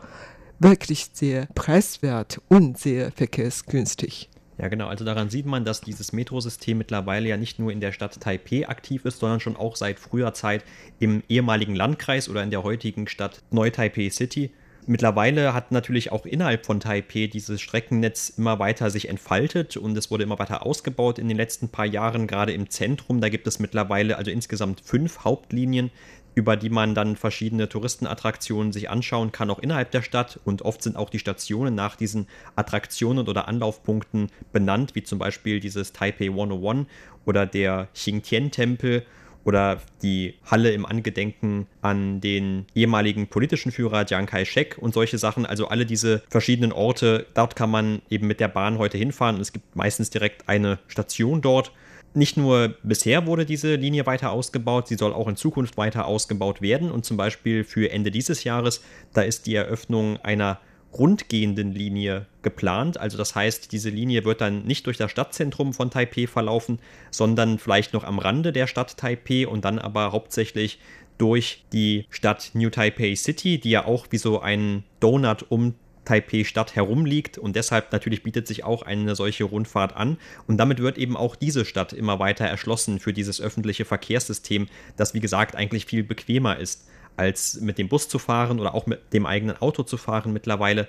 Wirklich 0.59 1.09
sehr 1.13 1.47
preiswert 1.55 2.41
und 2.47 2.77
sehr 2.77 3.11
verkehrsgünstig. 3.11 4.29
Ja, 4.57 4.69
genau. 4.69 4.87
Also 4.87 5.03
daran 5.03 5.29
sieht 5.29 5.45
man, 5.45 5.65
dass 5.65 5.81
dieses 5.81 6.13
Metrosystem 6.13 6.77
mittlerweile 6.77 7.27
ja 7.27 7.37
nicht 7.37 7.59
nur 7.59 7.71
in 7.71 7.81
der 7.81 7.91
Stadt 7.91 8.19
Taipei 8.21 8.67
aktiv 8.67 9.03
ist, 9.03 9.19
sondern 9.19 9.41
schon 9.41 9.57
auch 9.57 9.75
seit 9.75 9.99
früher 9.99 10.33
Zeit 10.33 10.63
im 10.99 11.23
ehemaligen 11.27 11.75
Landkreis 11.75 12.29
oder 12.29 12.41
in 12.41 12.51
der 12.51 12.63
heutigen 12.63 13.07
Stadt 13.07 13.41
Neu-Taipei 13.51 14.09
City. 14.09 14.51
Mittlerweile 14.87 15.55
hat 15.55 15.71
natürlich 15.71 16.11
auch 16.11 16.27
innerhalb 16.27 16.63
von 16.65 16.79
Taipei 16.79 17.25
dieses 17.25 17.59
Streckennetz 17.59 18.29
immer 18.29 18.59
weiter 18.59 18.91
sich 18.91 19.09
entfaltet 19.09 19.77
und 19.77 19.97
es 19.97 20.11
wurde 20.11 20.23
immer 20.23 20.37
weiter 20.37 20.63
ausgebaut 20.63 21.17
in 21.17 21.27
den 21.27 21.37
letzten 21.37 21.69
paar 21.69 21.87
Jahren, 21.87 22.27
gerade 22.27 22.53
im 22.53 22.69
Zentrum. 22.69 23.19
Da 23.19 23.29
gibt 23.29 23.47
es 23.47 23.57
mittlerweile 23.57 24.17
also 24.17 24.29
insgesamt 24.29 24.81
fünf 24.81 25.23
Hauptlinien, 25.23 25.89
über 26.35 26.55
die 26.55 26.69
man 26.69 26.93
dann 26.93 27.15
verschiedene 27.15 27.67
Touristenattraktionen 27.67 28.73
sich 28.73 28.87
anschauen 28.87 29.31
kann, 29.31 29.49
auch 29.49 29.57
innerhalb 29.57 29.89
der 29.89 30.03
Stadt. 30.03 30.39
Und 30.45 30.61
oft 30.61 30.83
sind 30.83 30.97
auch 30.97 31.09
die 31.09 31.19
Stationen 31.19 31.73
nach 31.73 31.95
diesen 31.95 32.27
Attraktionen 32.55 33.27
oder 33.27 33.47
Anlaufpunkten 33.47 34.29
benannt, 34.53 34.93
wie 34.93 35.03
zum 35.03 35.17
Beispiel 35.17 35.59
dieses 35.59 35.93
Taipei 35.93 36.25
101 36.25 36.87
oder 37.25 37.47
der 37.47 37.87
Xingtian-Tempel 37.95 39.03
oder 39.45 39.79
die 40.01 40.33
Halle 40.43 40.71
im 40.71 40.85
Angedenken 40.85 41.67
an 41.81 42.19
den 42.19 42.65
ehemaligen 42.75 43.27
politischen 43.27 43.71
Führer 43.71 44.05
Chiang 44.05 44.25
Kai-shek 44.25 44.77
und 44.79 44.93
solche 44.93 45.17
Sachen. 45.17 45.45
Also 45.45 45.67
alle 45.67 45.85
diese 45.85 46.23
verschiedenen 46.29 46.73
Orte, 46.73 47.27
dort 47.35 47.55
kann 47.55 47.69
man 47.69 48.01
eben 48.09 48.27
mit 48.27 48.39
der 48.39 48.49
Bahn 48.49 48.77
heute 48.77 48.97
hinfahren 48.97 49.39
es 49.39 49.53
gibt 49.53 49.75
meistens 49.75 50.09
direkt 50.09 50.49
eine 50.49 50.79
Station 50.87 51.41
dort. 51.41 51.71
Nicht 52.13 52.37
nur 52.37 52.75
bisher 52.81 53.27
wurde 53.27 53.45
diese 53.45 53.75
Linie 53.75 54.05
weiter 54.05 54.31
ausgebaut, 54.31 54.87
sie 54.87 54.95
soll 54.95 55.13
auch 55.13 55.27
in 55.27 55.35
Zukunft 55.35 55.77
weiter 55.77 56.07
ausgebaut 56.07 56.61
werden 56.61 56.89
und 56.89 57.05
zum 57.05 57.17
Beispiel 57.17 57.63
für 57.63 57.91
Ende 57.91 58.09
dieses 58.09 58.43
Jahres, 58.43 58.81
da 59.13 59.21
ist 59.21 59.45
die 59.45 59.55
Eröffnung 59.55 60.17
einer 60.23 60.59
rundgehenden 60.97 61.73
Linie 61.73 62.25
geplant. 62.41 62.97
Also 62.97 63.17
das 63.17 63.35
heißt, 63.35 63.71
diese 63.71 63.89
Linie 63.89 64.23
wird 64.25 64.41
dann 64.41 64.63
nicht 64.63 64.85
durch 64.85 64.97
das 64.97 65.11
Stadtzentrum 65.11 65.73
von 65.73 65.91
Taipei 65.91 66.27
verlaufen, 66.27 66.79
sondern 67.11 67.59
vielleicht 67.59 67.93
noch 67.93 68.03
am 68.03 68.19
Rande 68.19 68.53
der 68.53 68.67
Stadt 68.67 68.97
Taipei 68.97 69.47
und 69.47 69.65
dann 69.65 69.79
aber 69.79 70.11
hauptsächlich 70.11 70.79
durch 71.17 71.63
die 71.71 72.05
Stadt 72.09 72.51
New 72.53 72.69
Taipei 72.69 73.15
City, 73.15 73.59
die 73.59 73.71
ja 73.71 73.85
auch 73.85 74.07
wie 74.09 74.17
so 74.17 74.39
ein 74.39 74.83
Donut 74.99 75.45
um 75.49 75.75
Taipei-Stadt 76.05 76.75
herumliegt 76.75 77.39
und 77.39 77.55
deshalb 77.55 77.91
natürlich 77.91 78.21
bietet 78.21 78.47
sich 78.47 78.63
auch 78.63 78.83
eine 78.83 79.15
solche 79.15 79.43
Rundfahrt 79.43 79.95
an. 79.97 80.17
Und 80.47 80.57
damit 80.57 80.79
wird 80.79 80.99
eben 80.99 81.17
auch 81.17 81.35
diese 81.35 81.65
Stadt 81.65 81.93
immer 81.93 82.19
weiter 82.19 82.45
erschlossen 82.45 82.99
für 82.99 83.11
dieses 83.11 83.41
öffentliche 83.41 83.85
Verkehrssystem, 83.85 84.67
das 84.97 85.15
wie 85.15 85.19
gesagt 85.19 85.55
eigentlich 85.55 85.87
viel 85.87 86.03
bequemer 86.03 86.57
ist 86.59 86.85
als 87.17 87.59
mit 87.61 87.77
dem 87.77 87.89
Bus 87.89 88.07
zu 88.09 88.19
fahren 88.19 88.59
oder 88.59 88.75
auch 88.75 88.85
mit 88.85 89.13
dem 89.13 89.25
eigenen 89.25 89.57
Auto 89.61 89.83
zu 89.83 89.97
fahren 89.97 90.33
mittlerweile. 90.33 90.87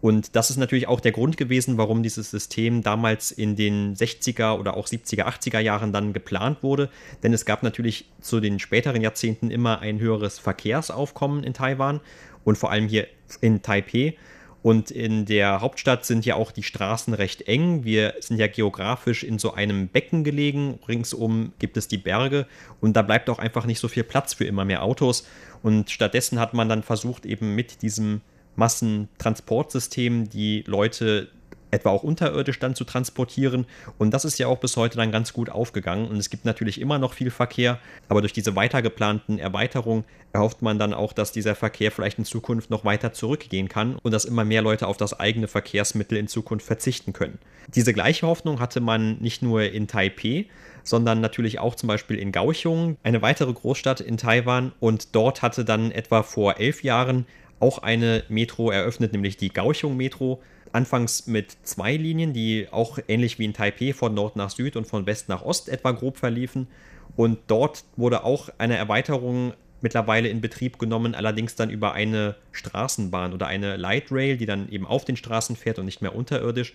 Und 0.00 0.34
das 0.34 0.50
ist 0.50 0.56
natürlich 0.56 0.88
auch 0.88 1.00
der 1.00 1.12
Grund 1.12 1.36
gewesen, 1.36 1.76
warum 1.76 2.02
dieses 2.02 2.30
System 2.30 2.82
damals 2.82 3.32
in 3.32 3.54
den 3.54 3.94
60er 3.94 4.58
oder 4.58 4.76
auch 4.76 4.86
70er, 4.86 5.24
80er 5.24 5.60
Jahren 5.60 5.92
dann 5.92 6.14
geplant 6.14 6.62
wurde. 6.62 6.88
Denn 7.22 7.34
es 7.34 7.44
gab 7.44 7.62
natürlich 7.62 8.06
zu 8.20 8.40
den 8.40 8.58
späteren 8.58 9.02
Jahrzehnten 9.02 9.50
immer 9.50 9.80
ein 9.80 10.00
höheres 10.00 10.38
Verkehrsaufkommen 10.38 11.44
in 11.44 11.52
Taiwan 11.52 12.00
und 12.44 12.56
vor 12.56 12.70
allem 12.70 12.88
hier 12.88 13.08
in 13.42 13.60
Taipei. 13.60 14.16
Und 14.62 14.90
in 14.90 15.24
der 15.24 15.62
Hauptstadt 15.62 16.04
sind 16.04 16.26
ja 16.26 16.34
auch 16.34 16.52
die 16.52 16.62
Straßen 16.62 17.14
recht 17.14 17.42
eng. 17.48 17.84
Wir 17.84 18.14
sind 18.20 18.38
ja 18.38 18.46
geografisch 18.46 19.24
in 19.24 19.38
so 19.38 19.54
einem 19.54 19.88
Becken 19.88 20.22
gelegen. 20.22 20.78
Ringsum 20.86 21.52
gibt 21.58 21.76
es 21.78 21.88
die 21.88 21.96
Berge 21.96 22.46
und 22.80 22.94
da 22.94 23.02
bleibt 23.02 23.30
auch 23.30 23.38
einfach 23.38 23.64
nicht 23.64 23.80
so 23.80 23.88
viel 23.88 24.04
Platz 24.04 24.34
für 24.34 24.44
immer 24.44 24.66
mehr 24.66 24.82
Autos. 24.82 25.26
Und 25.62 25.90
stattdessen 25.90 26.38
hat 26.38 26.52
man 26.52 26.68
dann 26.68 26.82
versucht, 26.82 27.24
eben 27.24 27.54
mit 27.54 27.80
diesem 27.82 28.20
Massentransportsystem 28.56 30.28
die 30.28 30.62
Leute 30.66 31.28
etwa 31.70 31.90
auch 31.90 32.02
unterirdisch 32.02 32.58
dann 32.58 32.74
zu 32.74 32.84
transportieren. 32.84 33.66
Und 33.98 34.12
das 34.12 34.24
ist 34.24 34.38
ja 34.38 34.46
auch 34.46 34.58
bis 34.58 34.76
heute 34.76 34.96
dann 34.96 35.12
ganz 35.12 35.32
gut 35.32 35.50
aufgegangen. 35.50 36.08
Und 36.08 36.16
es 36.16 36.30
gibt 36.30 36.44
natürlich 36.44 36.80
immer 36.80 36.98
noch 36.98 37.12
viel 37.12 37.30
Verkehr, 37.30 37.78
aber 38.08 38.20
durch 38.20 38.32
diese 38.32 38.56
weitergeplanten 38.56 39.38
Erweiterungen 39.38 40.04
erhofft 40.32 40.62
man 40.62 40.78
dann 40.78 40.94
auch, 40.94 41.12
dass 41.12 41.32
dieser 41.32 41.54
Verkehr 41.54 41.90
vielleicht 41.90 42.18
in 42.18 42.24
Zukunft 42.24 42.70
noch 42.70 42.84
weiter 42.84 43.12
zurückgehen 43.12 43.68
kann 43.68 43.96
und 44.02 44.12
dass 44.12 44.24
immer 44.24 44.44
mehr 44.44 44.62
Leute 44.62 44.86
auf 44.86 44.96
das 44.96 45.18
eigene 45.18 45.48
Verkehrsmittel 45.48 46.18
in 46.18 46.28
Zukunft 46.28 46.66
verzichten 46.66 47.12
können. 47.12 47.38
Diese 47.68 47.92
gleiche 47.92 48.26
Hoffnung 48.26 48.60
hatte 48.60 48.80
man 48.80 49.18
nicht 49.18 49.42
nur 49.42 49.62
in 49.62 49.88
Taipei, 49.88 50.46
sondern 50.82 51.20
natürlich 51.20 51.58
auch 51.58 51.74
zum 51.74 51.88
Beispiel 51.88 52.18
in 52.18 52.32
Kaohsiung, 52.32 52.96
eine 53.02 53.22
weitere 53.22 53.52
Großstadt 53.52 54.00
in 54.00 54.16
Taiwan. 54.16 54.72
Und 54.80 55.14
dort 55.14 55.42
hatte 55.42 55.64
dann 55.64 55.90
etwa 55.90 56.22
vor 56.22 56.58
elf 56.58 56.82
Jahren 56.82 57.26
auch 57.58 57.78
eine 57.78 58.24
Metro 58.28 58.70
eröffnet, 58.70 59.12
nämlich 59.12 59.36
die 59.36 59.50
Kaohsiung 59.50 59.96
Metro 59.96 60.42
anfangs 60.72 61.26
mit 61.26 61.56
zwei 61.62 61.96
Linien, 61.96 62.32
die 62.32 62.68
auch 62.70 62.98
ähnlich 63.08 63.38
wie 63.38 63.44
in 63.44 63.54
Taipei 63.54 63.92
von 63.92 64.14
Nord 64.14 64.36
nach 64.36 64.50
Süd 64.50 64.76
und 64.76 64.86
von 64.86 65.06
West 65.06 65.28
nach 65.28 65.42
Ost 65.42 65.68
etwa 65.68 65.92
grob 65.92 66.16
verliefen. 66.16 66.68
Und 67.16 67.38
dort 67.48 67.84
wurde 67.96 68.24
auch 68.24 68.48
eine 68.58 68.76
Erweiterung 68.76 69.52
mittlerweile 69.82 70.28
in 70.28 70.40
Betrieb 70.40 70.78
genommen, 70.78 71.14
allerdings 71.14 71.56
dann 71.56 71.70
über 71.70 71.92
eine 71.92 72.36
Straßenbahn 72.52 73.32
oder 73.32 73.46
eine 73.46 73.76
Light 73.76 74.12
Rail, 74.12 74.36
die 74.36 74.46
dann 74.46 74.68
eben 74.68 74.86
auf 74.86 75.04
den 75.04 75.16
Straßen 75.16 75.56
fährt 75.56 75.78
und 75.78 75.86
nicht 75.86 76.02
mehr 76.02 76.14
unterirdisch. 76.14 76.74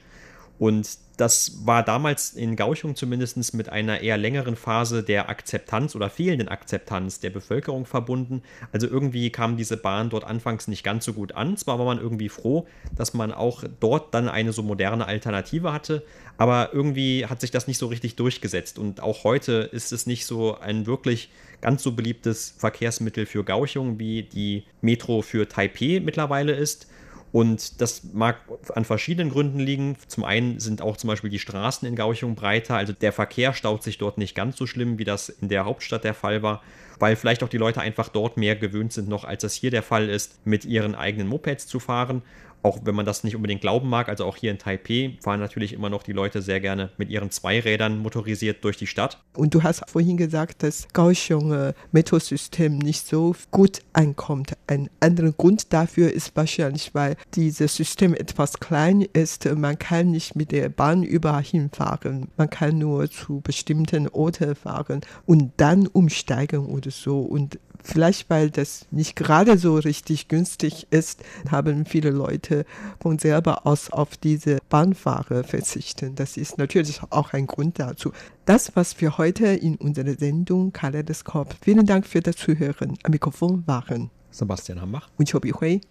Und 0.58 0.88
das 1.18 1.66
war 1.66 1.84
damals 1.84 2.34
in 2.34 2.56
Gauchung 2.56 2.96
zumindest 2.96 3.54
mit 3.54 3.70
einer 3.70 4.02
eher 4.02 4.18
längeren 4.18 4.56
Phase 4.56 5.04
der 5.04 5.30
Akzeptanz 5.30 5.96
oder 5.96 6.10
fehlenden 6.10 6.48
Akzeptanz 6.50 7.20
der 7.20 7.30
Bevölkerung 7.30 7.86
verbunden. 7.86 8.42
Also 8.72 8.88
irgendwie 8.88 9.30
kam 9.30 9.58
diese 9.58 9.78
Bahn 9.78 10.10
dort 10.10 10.24
anfangs 10.24 10.68
nicht 10.68 10.84
ganz 10.84 11.06
so 11.06 11.14
gut 11.14 11.34
an. 11.34 11.58
Zwar 11.58 11.80
war 11.80 11.86
man 11.86 12.00
irgendwie 12.00 12.30
froh, 12.30 12.68
dass 12.96 13.14
man 13.14 13.32
auch 13.32 13.64
dort 13.80 14.14
dann 14.14 14.30
eine 14.30 14.52
so 14.54 14.64
moderne 14.64 15.08
Alternative 15.08 15.72
hatte, 15.72 16.04
aber 16.38 16.70
irgendwie 16.74 17.26
hat 17.26 17.42
sich 17.42 17.52
das 17.52 17.68
nicht 17.68 17.78
so 17.78 17.88
richtig 17.88 18.16
durchgesetzt. 18.16 18.78
Und 18.78 19.02
auch 19.02 19.24
heute 19.24 19.70
ist 19.72 19.92
es 19.92 20.06
nicht 20.06 20.26
so 20.26 20.58
ein 20.58 20.86
wirklich 20.86 21.30
ganz 21.62 21.84
so 21.84 21.94
beliebtes 21.94 22.54
Verkehrsmittel 22.58 23.26
für 23.26 23.44
Gauchung, 23.44 24.00
wie 24.00 24.24
die 24.24 24.64
Metro 24.82 25.22
für 25.22 25.48
Taipei 25.48 26.02
mittlerweile 26.04 26.54
ist. 26.54 26.88
Und 27.36 27.82
das 27.82 28.02
mag 28.14 28.38
an 28.76 28.86
verschiedenen 28.86 29.30
Gründen 29.30 29.60
liegen. 29.60 29.98
Zum 30.08 30.24
einen 30.24 30.62
sind 30.62 30.82
auch 30.82 30.96
zum 30.96 31.10
Beispiel 31.10 31.30
die 31.30 31.38
Straßen 31.38 31.86
in 31.86 31.98
Gauchung 31.98 32.34
breiter, 32.34 32.78
also 32.78 32.94
der 32.94 33.12
Verkehr 33.12 33.54
staut 33.54 33.84
sich 33.84 33.98
dort 33.98 34.18
nicht 34.18 34.36
ganz 34.36 34.56
so 34.56 34.66
schlimm, 34.66 35.00
wie 35.00 35.04
das 35.04 35.28
in 35.28 35.50
der 35.50 35.66
Hauptstadt 35.66 36.06
der 36.06 36.14
Fall 36.14 36.44
war, 36.44 36.64
weil 36.98 37.18
vielleicht 37.18 37.44
auch 37.44 37.50
die 37.50 37.58
Leute 37.58 37.82
einfach 37.82 38.08
dort 38.08 38.38
mehr 38.38 38.56
gewöhnt 38.56 38.94
sind 38.94 39.10
noch, 39.10 39.26
als 39.26 39.42
das 39.42 39.54
hier 39.54 39.70
der 39.70 39.84
Fall 39.84 40.08
ist, 40.08 40.48
mit 40.48 40.64
ihren 40.64 40.96
eigenen 40.96 41.28
Mopeds 41.28 41.68
zu 41.68 41.82
fahren 41.82 42.22
auch 42.66 42.80
wenn 42.84 42.96
man 42.96 43.06
das 43.06 43.24
nicht 43.24 43.36
unbedingt 43.36 43.62
glauben 43.62 43.88
mag, 43.88 44.10
also 44.10 44.26
auch 44.26 44.38
hier 44.38 44.50
in 44.50 44.58
Taipei 44.58 45.18
fahren 45.22 45.40
natürlich 45.40 45.72
immer 45.72 45.92
noch 45.92 46.02
die 46.02 46.14
Leute 46.14 46.42
sehr 46.42 46.60
gerne 46.60 46.90
mit 46.98 47.10
ihren 47.12 47.30
Zweirädern 47.30 48.00
motorisiert 48.00 48.64
durch 48.64 48.76
die 48.76 48.88
Stadt. 48.88 49.22
Und 49.36 49.54
du 49.54 49.62
hast 49.62 49.88
vorhin 49.88 50.18
gesagt, 50.18 50.64
dass 50.64 50.88
Kaohsiung 50.92 51.54
äh, 51.54 51.74
Metrosystem 51.92 52.80
nicht 52.80 53.06
so 53.06 53.36
gut 53.52 53.82
ankommt. 53.94 54.54
Ein 54.66 54.90
anderer 55.00 55.32
Grund 55.32 55.74
dafür 55.74 56.12
ist 56.12 56.36
wahrscheinlich, 56.36 56.96
weil 56.96 57.18
dieses 57.36 57.76
System 57.76 58.16
etwas 58.16 58.60
klein 58.60 59.02
ist. 59.14 59.46
Man 59.46 59.78
kann 59.78 60.10
nicht 60.10 60.36
mit 60.36 60.52
der 60.52 60.70
Bahn 60.70 61.04
überall 61.04 61.44
hinfahren. 61.44 62.30
Man 62.36 62.50
kann 62.50 62.80
nur 62.80 63.12
zu 63.12 63.42
bestimmten 63.42 64.08
Orten 64.08 64.56
fahren 64.56 65.02
und 65.28 65.52
dann 65.58 65.86
umsteigen 65.86 66.66
oder 66.66 66.90
so. 66.90 67.20
Und 67.20 67.60
Vielleicht 67.86 68.32
weil 68.32 68.50
das 68.50 68.88
nicht 68.90 69.16
gerade 69.16 69.60
so 69.60 69.76
richtig 69.76 70.28
günstig 70.28 70.88
ist, 70.90 71.24
haben 71.52 71.86
viele 71.86 72.10
Leute 72.10 72.66
von 73.00 73.20
selber 73.20 73.68
aus 73.68 73.92
auf 73.92 74.18
diese 74.18 74.58
Bahnfahrer 74.70 75.44
verzichten. 75.44 76.16
Das 76.16 76.36
ist 76.36 76.58
natürlich 76.58 77.02
auch 77.12 77.34
ein 77.34 77.46
Grund 77.46 77.78
dazu. 77.78 78.12
Das, 78.46 78.76
was 78.76 79.00
wir 79.02 79.20
heute 79.20 79.46
in 79.46 79.76
unserer 79.76 80.16
Sendung 80.16 80.74
Kaleidoskop. 80.74 81.56
Vielen 81.62 81.86
Dank 81.86 82.08
für 82.08 82.22
das 82.22 82.38
Zuhören. 82.38 82.98
Am 83.04 83.12
Mikrofon 83.12 83.64
waren 83.68 84.10
Sebastian 84.32 84.82
Hambach 84.82 85.08
und 85.20 85.32
Chobi 85.32 85.52
Hui. 85.52 85.82